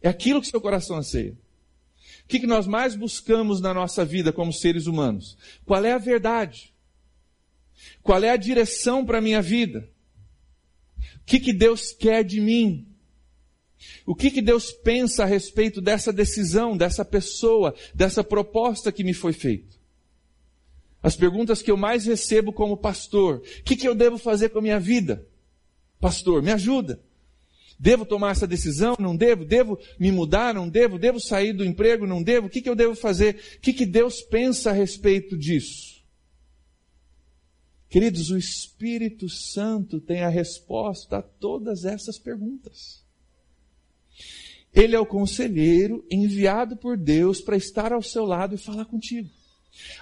É 0.00 0.08
aquilo 0.08 0.40
que 0.40 0.48
seu 0.48 0.60
coração 0.60 0.96
anseia. 0.96 1.36
O 2.24 2.28
que, 2.28 2.40
que 2.40 2.46
nós 2.46 2.66
mais 2.66 2.94
buscamos 2.94 3.60
na 3.60 3.74
nossa 3.74 4.04
vida 4.04 4.32
como 4.32 4.52
seres 4.52 4.86
humanos? 4.86 5.36
Qual 5.64 5.84
é 5.84 5.92
a 5.92 5.98
verdade? 5.98 6.72
Qual 8.02 8.22
é 8.22 8.30
a 8.30 8.36
direção 8.36 9.04
para 9.04 9.18
a 9.18 9.22
minha 9.22 9.42
vida? 9.42 9.88
O 11.16 11.24
que, 11.24 11.40
que 11.40 11.52
Deus 11.52 11.92
quer 11.92 12.24
de 12.24 12.40
mim? 12.40 12.88
O 14.06 14.14
que, 14.14 14.30
que 14.30 14.40
Deus 14.40 14.72
pensa 14.72 15.24
a 15.24 15.26
respeito 15.26 15.80
dessa 15.80 16.12
decisão, 16.12 16.76
dessa 16.76 17.04
pessoa, 17.04 17.74
dessa 17.94 18.22
proposta 18.22 18.92
que 18.92 19.04
me 19.04 19.14
foi 19.14 19.32
feita? 19.32 19.76
As 21.02 21.16
perguntas 21.16 21.60
que 21.60 21.70
eu 21.70 21.76
mais 21.76 22.06
recebo 22.06 22.52
como 22.52 22.76
pastor: 22.76 23.38
o 23.38 23.62
que, 23.64 23.76
que 23.76 23.86
eu 23.86 23.94
devo 23.94 24.18
fazer 24.18 24.50
com 24.50 24.60
a 24.60 24.62
minha 24.62 24.78
vida? 24.78 25.26
Pastor, 26.00 26.42
me 26.42 26.52
ajuda. 26.52 27.02
Devo 27.82 28.06
tomar 28.06 28.30
essa 28.30 28.46
decisão? 28.46 28.94
Não 28.96 29.16
devo? 29.16 29.44
Devo 29.44 29.76
me 29.98 30.12
mudar? 30.12 30.54
Não 30.54 30.68
devo? 30.68 31.00
Devo 31.00 31.18
sair 31.18 31.52
do 31.52 31.64
emprego? 31.64 32.06
Não 32.06 32.22
devo? 32.22 32.46
O 32.46 32.48
que, 32.48 32.62
que 32.62 32.68
eu 32.68 32.76
devo 32.76 32.94
fazer? 32.94 33.42
O 33.56 33.60
que, 33.60 33.72
que 33.72 33.84
Deus 33.84 34.20
pensa 34.22 34.70
a 34.70 34.72
respeito 34.72 35.36
disso? 35.36 36.00
Queridos, 37.88 38.30
o 38.30 38.38
Espírito 38.38 39.28
Santo 39.28 40.00
tem 40.00 40.22
a 40.22 40.28
resposta 40.28 41.16
a 41.16 41.22
todas 41.22 41.84
essas 41.84 42.20
perguntas. 42.20 43.04
Ele 44.72 44.94
é 44.94 45.00
o 45.00 45.04
conselheiro 45.04 46.06
enviado 46.08 46.76
por 46.76 46.96
Deus 46.96 47.40
para 47.40 47.56
estar 47.56 47.92
ao 47.92 48.00
seu 48.00 48.24
lado 48.24 48.54
e 48.54 48.58
falar 48.58 48.84
contigo. 48.84 49.28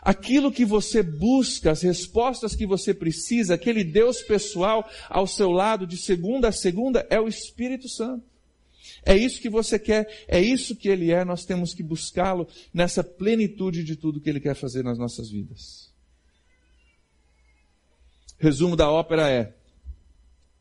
Aquilo 0.03 0.53
que 0.53 0.65
você 0.65 1.03
busca, 1.03 1.71
as 1.71 1.83
respostas 1.83 2.55
que 2.55 2.67
você 2.67 2.93
precisa, 2.93 3.55
aquele 3.55 3.85
Deus 3.85 4.23
pessoal 4.23 4.89
ao 5.09 5.27
seu 5.27 5.51
lado 5.51 5.87
de 5.87 5.97
segunda 5.97 6.49
a 6.49 6.53
segunda 6.53 7.07
é 7.11 7.21
o 7.21 7.29
Espírito 7.29 7.89
Santo. 7.89 8.25
É 9.05 9.17
isso 9.17 9.41
que 9.41 9.49
você 9.49 9.79
quer, 9.79 10.25
é 10.29 10.41
isso 10.41 10.77
que 10.77 10.89
Ele 10.89 11.11
é, 11.11 11.25
nós 11.25 11.45
temos 11.45 11.73
que 11.73 11.83
buscá-lo 11.83 12.47
nessa 12.73 13.03
plenitude 13.03 13.85
de 13.85 13.97
tudo 13.97 14.21
que 14.21 14.29
Ele 14.29 14.41
quer 14.41 14.55
fazer 14.55 14.83
nas 14.83 14.99
nossas 14.99 15.31
vidas. 15.31 15.91
Resumo 18.39 18.77
da 18.77 18.91
ópera 18.91 19.31
é: 19.31 19.55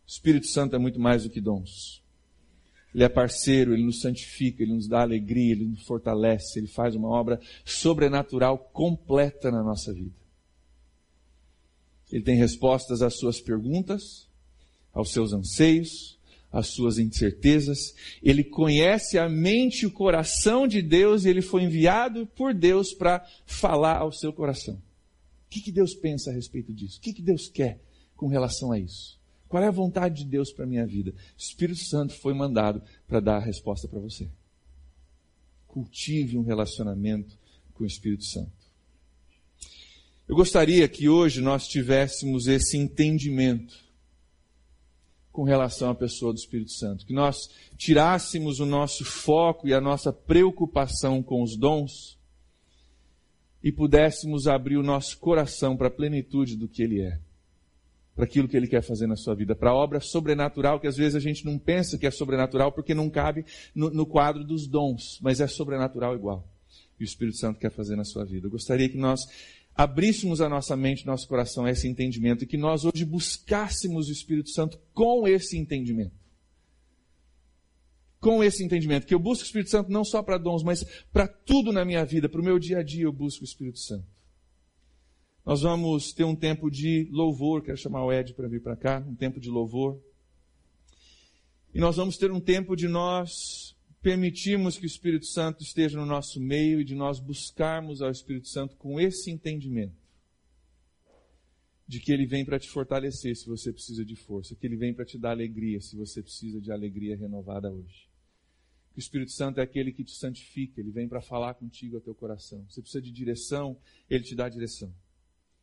Espírito 0.05 0.47
Santo 0.47 0.75
é 0.75 0.79
muito 0.79 0.99
mais 0.99 1.23
do 1.23 1.29
que 1.29 1.41
dons. 1.41 1.98
Ele 2.93 3.03
é 3.03 3.09
parceiro, 3.09 3.73
ele 3.73 3.83
nos 3.83 4.01
santifica, 4.01 4.63
ele 4.63 4.73
nos 4.73 4.87
dá 4.87 5.01
alegria, 5.01 5.51
ele 5.51 5.65
nos 5.65 5.83
fortalece, 5.83 6.57
ele 6.57 6.67
faz 6.67 6.95
uma 6.95 7.07
obra 7.07 7.39
sobrenatural 7.63 8.57
completa 8.73 9.51
na 9.51 9.63
nossa 9.63 9.93
vida. 9.93 10.15
Ele 12.11 12.23
tem 12.23 12.35
respostas 12.35 13.01
às 13.01 13.17
suas 13.17 13.39
perguntas, 13.39 14.27
aos 14.91 15.11
seus 15.11 15.31
anseios, 15.31 16.17
às 16.51 16.67
suas 16.67 16.97
incertezas. 16.97 17.93
Ele 18.23 18.43
conhece 18.43 19.19
a 19.19 19.29
mente 19.29 19.83
e 19.83 19.85
o 19.85 19.91
coração 19.91 20.67
de 20.67 20.81
Deus 20.81 21.25
e 21.25 21.29
ele 21.29 21.43
foi 21.43 21.63
enviado 21.63 22.25
por 22.25 22.53
Deus 22.53 22.91
para 22.93 23.23
falar 23.45 23.97
ao 23.97 24.11
seu 24.11 24.33
coração. 24.33 24.75
O 24.75 25.49
que, 25.49 25.61
que 25.61 25.71
Deus 25.71 25.93
pensa 25.93 26.31
a 26.31 26.33
respeito 26.33 26.73
disso? 26.73 26.97
O 26.97 27.01
que, 27.01 27.13
que 27.13 27.21
Deus 27.21 27.47
quer 27.47 27.79
com 28.15 28.27
relação 28.27 28.71
a 28.71 28.79
isso? 28.79 29.18
Qual 29.49 29.63
é 29.63 29.67
a 29.67 29.71
vontade 29.71 30.23
de 30.23 30.29
Deus 30.29 30.53
para 30.53 30.63
a 30.63 30.67
minha 30.67 30.85
vida? 30.85 31.09
O 31.09 31.15
Espírito 31.35 31.79
Santo 31.79 32.13
foi 32.13 32.35
mandado 32.35 32.83
para 33.07 33.19
dar 33.19 33.37
a 33.37 33.43
resposta 33.43 33.87
para 33.87 33.99
você. 33.99 34.29
Cultive 35.67 36.37
um 36.37 36.43
relacionamento 36.43 37.35
com 37.73 37.83
o 37.83 37.87
Espírito 37.87 38.25
Santo. 38.25 38.51
Eu 40.27 40.35
gostaria 40.35 40.87
que 40.87 41.09
hoje 41.09 41.41
nós 41.41 41.67
tivéssemos 41.67 42.45
esse 42.45 42.77
entendimento 42.77 43.75
com 45.31 45.43
relação 45.43 45.89
à 45.89 45.95
pessoa 45.95 46.31
do 46.31 46.37
Espírito 46.37 46.71
Santo, 46.71 47.03
que 47.03 47.13
nós 47.13 47.49
tirássemos 47.75 48.59
o 48.59 48.65
nosso 48.67 49.03
foco 49.03 49.67
e 49.67 49.73
a 49.73 49.81
nossa 49.81 50.13
preocupação 50.13 51.23
com 51.23 51.41
os 51.41 51.57
dons 51.57 52.19
e 53.63 53.71
pudéssemos 53.71 54.47
abrir 54.47 54.77
o 54.77 54.83
nosso 54.83 55.17
coração 55.17 55.75
para 55.75 55.87
a 55.87 55.91
plenitude 55.91 56.55
do 56.55 56.67
que 56.67 56.83
ele 56.83 57.01
é 57.01 57.19
para 58.19 58.25
aquilo 58.25 58.49
que 58.49 58.57
Ele 58.57 58.67
quer 58.67 58.81
fazer 58.81 59.07
na 59.07 59.15
sua 59.15 59.33
vida, 59.33 59.55
para 59.55 59.69
a 59.69 59.73
obra 59.73 60.01
sobrenatural, 60.01 60.77
que 60.77 60.87
às 60.87 60.97
vezes 60.97 61.15
a 61.15 61.21
gente 61.21 61.45
não 61.45 61.57
pensa 61.57 61.97
que 61.97 62.05
é 62.05 62.11
sobrenatural 62.11 62.69
porque 62.69 62.93
não 62.93 63.09
cabe 63.09 63.45
no, 63.73 63.89
no 63.89 64.05
quadro 64.05 64.43
dos 64.43 64.67
dons, 64.67 65.17
mas 65.21 65.39
é 65.39 65.47
sobrenatural 65.47 66.13
igual. 66.15 66.45
E 66.99 67.03
o 67.03 67.05
Espírito 67.05 67.37
Santo 67.37 67.61
quer 67.61 67.71
fazer 67.71 67.95
na 67.95 68.03
sua 68.03 68.25
vida. 68.25 68.47
Eu 68.47 68.51
gostaria 68.51 68.89
que 68.89 68.97
nós 68.97 69.21
abríssemos 69.73 70.41
a 70.41 70.49
nossa 70.49 70.75
mente, 70.75 71.05
nosso 71.05 71.29
coração 71.29 71.63
a 71.63 71.71
esse 71.71 71.87
entendimento 71.87 72.43
e 72.43 72.47
que 72.47 72.57
nós 72.57 72.83
hoje 72.83 73.05
buscássemos 73.05 74.09
o 74.09 74.11
Espírito 74.11 74.49
Santo 74.49 74.77
com 74.93 75.25
esse 75.25 75.57
entendimento. 75.57 76.11
Com 78.19 78.43
esse 78.43 78.61
entendimento, 78.65 79.07
que 79.07 79.13
eu 79.13 79.19
busco 79.19 79.45
o 79.45 79.47
Espírito 79.47 79.69
Santo 79.69 79.89
não 79.89 80.03
só 80.03 80.21
para 80.21 80.37
dons, 80.37 80.61
mas 80.61 80.83
para 81.13 81.25
tudo 81.25 81.71
na 81.71 81.85
minha 81.85 82.03
vida, 82.03 82.27
para 82.27 82.41
o 82.41 82.43
meu 82.43 82.59
dia 82.59 82.79
a 82.79 82.83
dia 82.83 83.05
eu 83.05 83.13
busco 83.13 83.43
o 83.43 83.47
Espírito 83.47 83.79
Santo. 83.79 84.18
Nós 85.49 85.61
vamos 85.61 86.13
ter 86.13 86.23
um 86.25 86.35
tempo 86.35 86.69
de 86.69 87.09
louvor, 87.09 87.63
quero 87.63 87.75
chamar 87.75 88.05
o 88.05 88.13
Ed 88.13 88.35
para 88.35 88.47
vir 88.47 88.61
para 88.61 88.75
cá, 88.75 88.99
um 88.99 89.15
tempo 89.15 89.39
de 89.39 89.49
louvor. 89.49 89.99
E 91.73 91.79
nós 91.79 91.95
vamos 91.95 92.17
ter 92.17 92.31
um 92.31 92.39
tempo 92.39 92.75
de 92.75 92.87
nós 92.87 93.75
permitirmos 93.99 94.77
que 94.77 94.83
o 94.83 94.85
Espírito 94.85 95.25
Santo 95.25 95.63
esteja 95.63 95.97
no 95.97 96.05
nosso 96.05 96.39
meio 96.39 96.79
e 96.79 96.83
de 96.83 96.93
nós 96.93 97.19
buscarmos 97.19 97.99
ao 97.99 98.11
Espírito 98.11 98.47
Santo 98.47 98.75
com 98.75 98.99
esse 98.99 99.31
entendimento. 99.31 99.97
De 101.87 101.99
que 101.99 102.11
ele 102.11 102.27
vem 102.27 102.45
para 102.45 102.59
te 102.59 102.69
fortalecer 102.69 103.35
se 103.35 103.47
você 103.47 103.73
precisa 103.73 104.05
de 104.05 104.15
força, 104.15 104.55
que 104.55 104.67
ele 104.67 104.77
vem 104.77 104.93
para 104.93 105.03
te 105.03 105.17
dar 105.17 105.31
alegria 105.31 105.81
se 105.81 105.95
você 105.95 106.21
precisa 106.21 106.61
de 106.61 106.71
alegria 106.71 107.17
renovada 107.17 107.71
hoje. 107.71 108.07
Que 108.93 108.99
o 108.99 109.01
Espírito 109.01 109.31
Santo 109.31 109.59
é 109.59 109.63
aquele 109.63 109.91
que 109.91 110.03
te 110.03 110.15
santifica, 110.15 110.79
ele 110.79 110.91
vem 110.91 111.07
para 111.07 111.21
falar 111.21 111.55
contigo 111.55 111.95
ao 111.95 112.01
teu 112.03 112.13
coração. 112.13 112.63
Você 112.69 112.81
precisa 112.81 113.01
de 113.01 113.11
direção, 113.11 113.75
ele 114.07 114.23
te 114.23 114.35
dá 114.35 114.47
direção. 114.47 114.93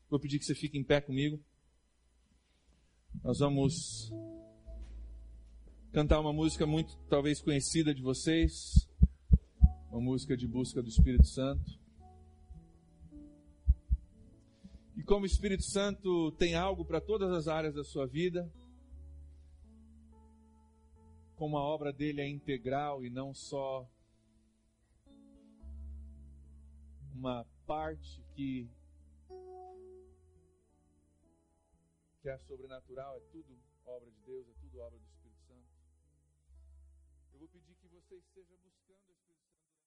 Vou 0.08 0.20
pedir 0.20 0.38
que 0.38 0.44
você 0.44 0.54
fique 0.54 0.78
em 0.78 0.84
pé 0.84 1.00
comigo. 1.00 1.42
Nós 3.24 3.40
vamos 3.40 4.12
cantar 5.92 6.20
uma 6.20 6.32
música 6.32 6.64
muito 6.64 6.96
talvez 7.08 7.42
conhecida 7.42 7.92
de 7.92 8.02
vocês, 8.02 8.88
uma 9.90 10.00
música 10.00 10.36
de 10.36 10.46
busca 10.46 10.80
do 10.80 10.88
Espírito 10.88 11.26
Santo. 11.26 11.76
E 14.96 15.02
como 15.02 15.24
o 15.24 15.26
Espírito 15.26 15.64
Santo 15.64 16.30
tem 16.38 16.54
algo 16.54 16.84
para 16.84 17.00
todas 17.00 17.32
as 17.32 17.48
áreas 17.48 17.74
da 17.74 17.82
sua 17.82 18.06
vida, 18.06 18.48
como 21.34 21.58
a 21.58 21.64
obra 21.64 21.92
dele 21.92 22.20
é 22.20 22.28
integral 22.28 23.04
e 23.04 23.10
não 23.10 23.34
só 23.34 23.84
uma 27.12 27.44
parte 27.66 28.22
que 28.36 28.70
que 32.26 32.30
é 32.30 32.38
sobrenatural, 32.38 33.16
é 33.18 33.20
tudo 33.30 33.56
obra 33.84 34.10
de 34.10 34.20
Deus, 34.22 34.48
é 34.48 34.54
tudo 34.54 34.80
obra 34.80 34.98
do 34.98 35.06
Espírito 35.06 35.38
Santo. 35.46 35.68
Eu 37.32 37.38
vou 37.38 37.46
pedir 37.46 37.76
que 37.76 37.86
você 37.86 38.16
esteja 38.16 38.52
Santo. 38.56 38.75